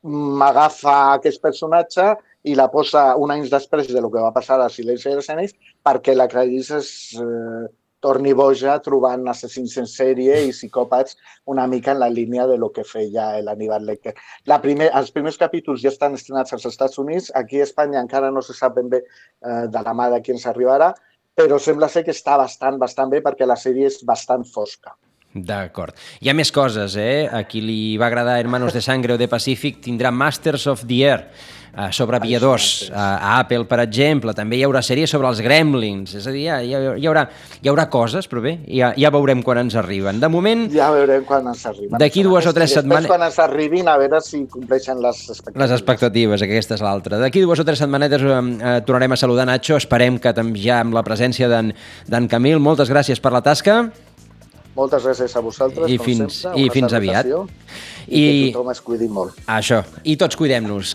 mm, 0.04 0.42
agafa 0.50 0.96
aquest 1.18 1.42
personatge 1.44 2.14
i 2.44 2.56
la 2.60 2.70
posa 2.72 3.14
un 3.20 3.32
anys 3.32 3.52
després 3.52 3.88
de 3.92 4.02
lo 4.04 4.12
que 4.12 4.24
va 4.24 4.34
passar 4.36 4.60
al 4.60 4.72
silenci 4.72 5.10
dels 5.10 5.30
anyells 5.32 5.56
perquè 5.88 6.16
la 6.16 6.28
Clarice 6.32 6.80
es 6.82 6.92
eh, 7.20 7.66
torni 8.04 8.34
boja 8.36 8.76
trobant 8.84 9.24
assassins 9.32 9.78
en 9.80 9.88
sèrie 9.88 10.42
i 10.48 10.52
psicòpats 10.52 11.16
una 11.54 11.66
mica 11.72 11.94
en 11.94 12.02
la 12.02 12.10
línia 12.12 12.48
de 12.50 12.58
lo 12.60 12.70
que 12.76 12.84
feia 12.84 13.30
l'Aníbal 13.46 13.88
Lecter. 13.88 14.14
La 14.52 14.60
primer, 14.66 14.90
els 15.00 15.14
primers 15.16 15.40
capítols 15.40 15.82
ja 15.86 15.94
estan 15.94 16.20
estrenats 16.20 16.56
als 16.58 16.68
Estats 16.72 17.00
Units, 17.06 17.32
aquí 17.42 17.62
a 17.62 17.70
Espanya 17.70 18.04
encara 18.04 18.32
no 18.36 18.44
se 18.44 18.58
sap 18.58 18.76
ben 18.80 18.92
bé 18.92 19.04
eh, 19.06 19.66
de 19.72 19.86
la 19.88 19.96
mà 19.96 20.10
de 20.12 20.20
qui 20.26 20.36
ens 20.36 20.46
arribarà, 20.52 20.92
però 21.34 21.58
sembla 21.60 21.90
ser 21.90 22.04
que 22.04 22.14
està 22.14 22.36
bastant, 22.44 22.78
bastant 22.82 23.14
bé 23.14 23.24
perquè 23.24 23.48
la 23.48 23.60
sèrie 23.64 23.88
és 23.90 24.02
bastant 24.06 24.44
fosca. 24.44 24.98
D'acord. 25.34 25.96
Hi 26.22 26.30
ha 26.30 26.36
més 26.38 26.52
coses, 26.54 26.96
eh? 27.00 27.26
A 27.32 27.44
qui 27.50 27.62
li 27.66 27.98
va 27.98 28.06
agradar 28.12 28.38
Hermanos 28.40 28.74
de 28.74 28.82
Sangre 28.86 29.16
o 29.16 29.18
de 29.18 29.28
Pacific 29.28 29.80
tindrà 29.82 30.12
Masters 30.14 30.68
of 30.70 30.84
the 30.86 31.00
Air 31.08 31.24
eh, 31.74 31.88
sobre 31.92 32.18
aviadors. 32.18 32.92
A, 32.94 33.18
a 33.18 33.40
Apple, 33.40 33.66
per 33.66 33.80
exemple, 33.82 34.36
també 34.38 34.60
hi 34.60 34.64
haurà 34.68 34.84
sèries 34.86 35.10
sobre 35.10 35.32
els 35.32 35.42
gremlins. 35.42 36.14
És 36.20 36.28
a 36.30 36.34
dir, 36.36 36.46
hi, 36.54 36.70
hi, 36.70 37.08
haurà, 37.10 37.26
hi 37.64 37.72
haurà 37.72 37.88
coses, 37.90 38.30
però 38.30 38.44
bé, 38.46 38.60
ja, 38.70 38.92
ja 39.00 39.10
veurem 39.14 39.42
quan 39.42 39.64
ens 39.64 39.74
arriben. 39.82 40.22
De 40.22 40.30
moment, 40.30 40.68
Ja 40.74 40.92
veurem 40.94 41.26
quan 41.26 41.50
ens 41.50 41.66
arriben. 41.66 41.98
D'aquí 41.98 42.22
dues 42.22 42.46
o 42.46 42.54
tres 42.54 42.78
setmanes- 42.78 43.10
quan 43.10 43.26
ens 43.26 43.42
arribin, 43.42 43.90
a 43.90 43.98
veure 43.98 44.22
si 44.22 44.46
compleixen 44.46 45.02
les 45.02 45.26
expectatives. 45.30 45.66
les 45.66 45.76
expectatives, 45.80 46.46
aquesta 46.46 46.78
és 46.78 46.86
l'altra. 46.86 47.18
D'aquí 47.18 47.42
dues 47.42 47.60
o 47.60 47.66
tres 47.66 47.82
setmanetes 47.82 48.22
eh, 48.22 48.30
eh, 48.38 48.80
tornarem 48.86 49.18
a 49.18 49.18
saludar 49.18 49.50
Nacho. 49.50 49.82
Esperem 49.82 50.20
que 50.22 50.34
ja 50.62 50.82
amb 50.86 50.94
la 50.94 51.04
presència 51.04 51.50
d'en 51.50 52.28
Camil. 52.30 52.60
Moltes 52.60 52.94
gràcies 52.94 53.20
per 53.20 53.34
la 53.34 53.42
tasca. 53.42 53.90
Moltes 54.76 55.04
gràcies 55.06 55.36
a 55.38 55.42
vosaltres, 55.46 55.90
I 55.92 55.98
com 56.00 56.06
fins- 56.08 56.34
sempre. 56.42 56.62
i 56.62 56.70
fins 56.74 56.94
aviat. 56.98 57.28
I, 57.28 58.20
I- 58.20 58.48
que 58.48 58.54
tothom 58.56 58.72
es 58.74 58.82
cuidi 58.82 59.08
molt. 59.08 59.38
Això. 59.46 59.84
I 60.04 60.16
tots 60.18 60.36
cuidem-nos. 60.40 60.90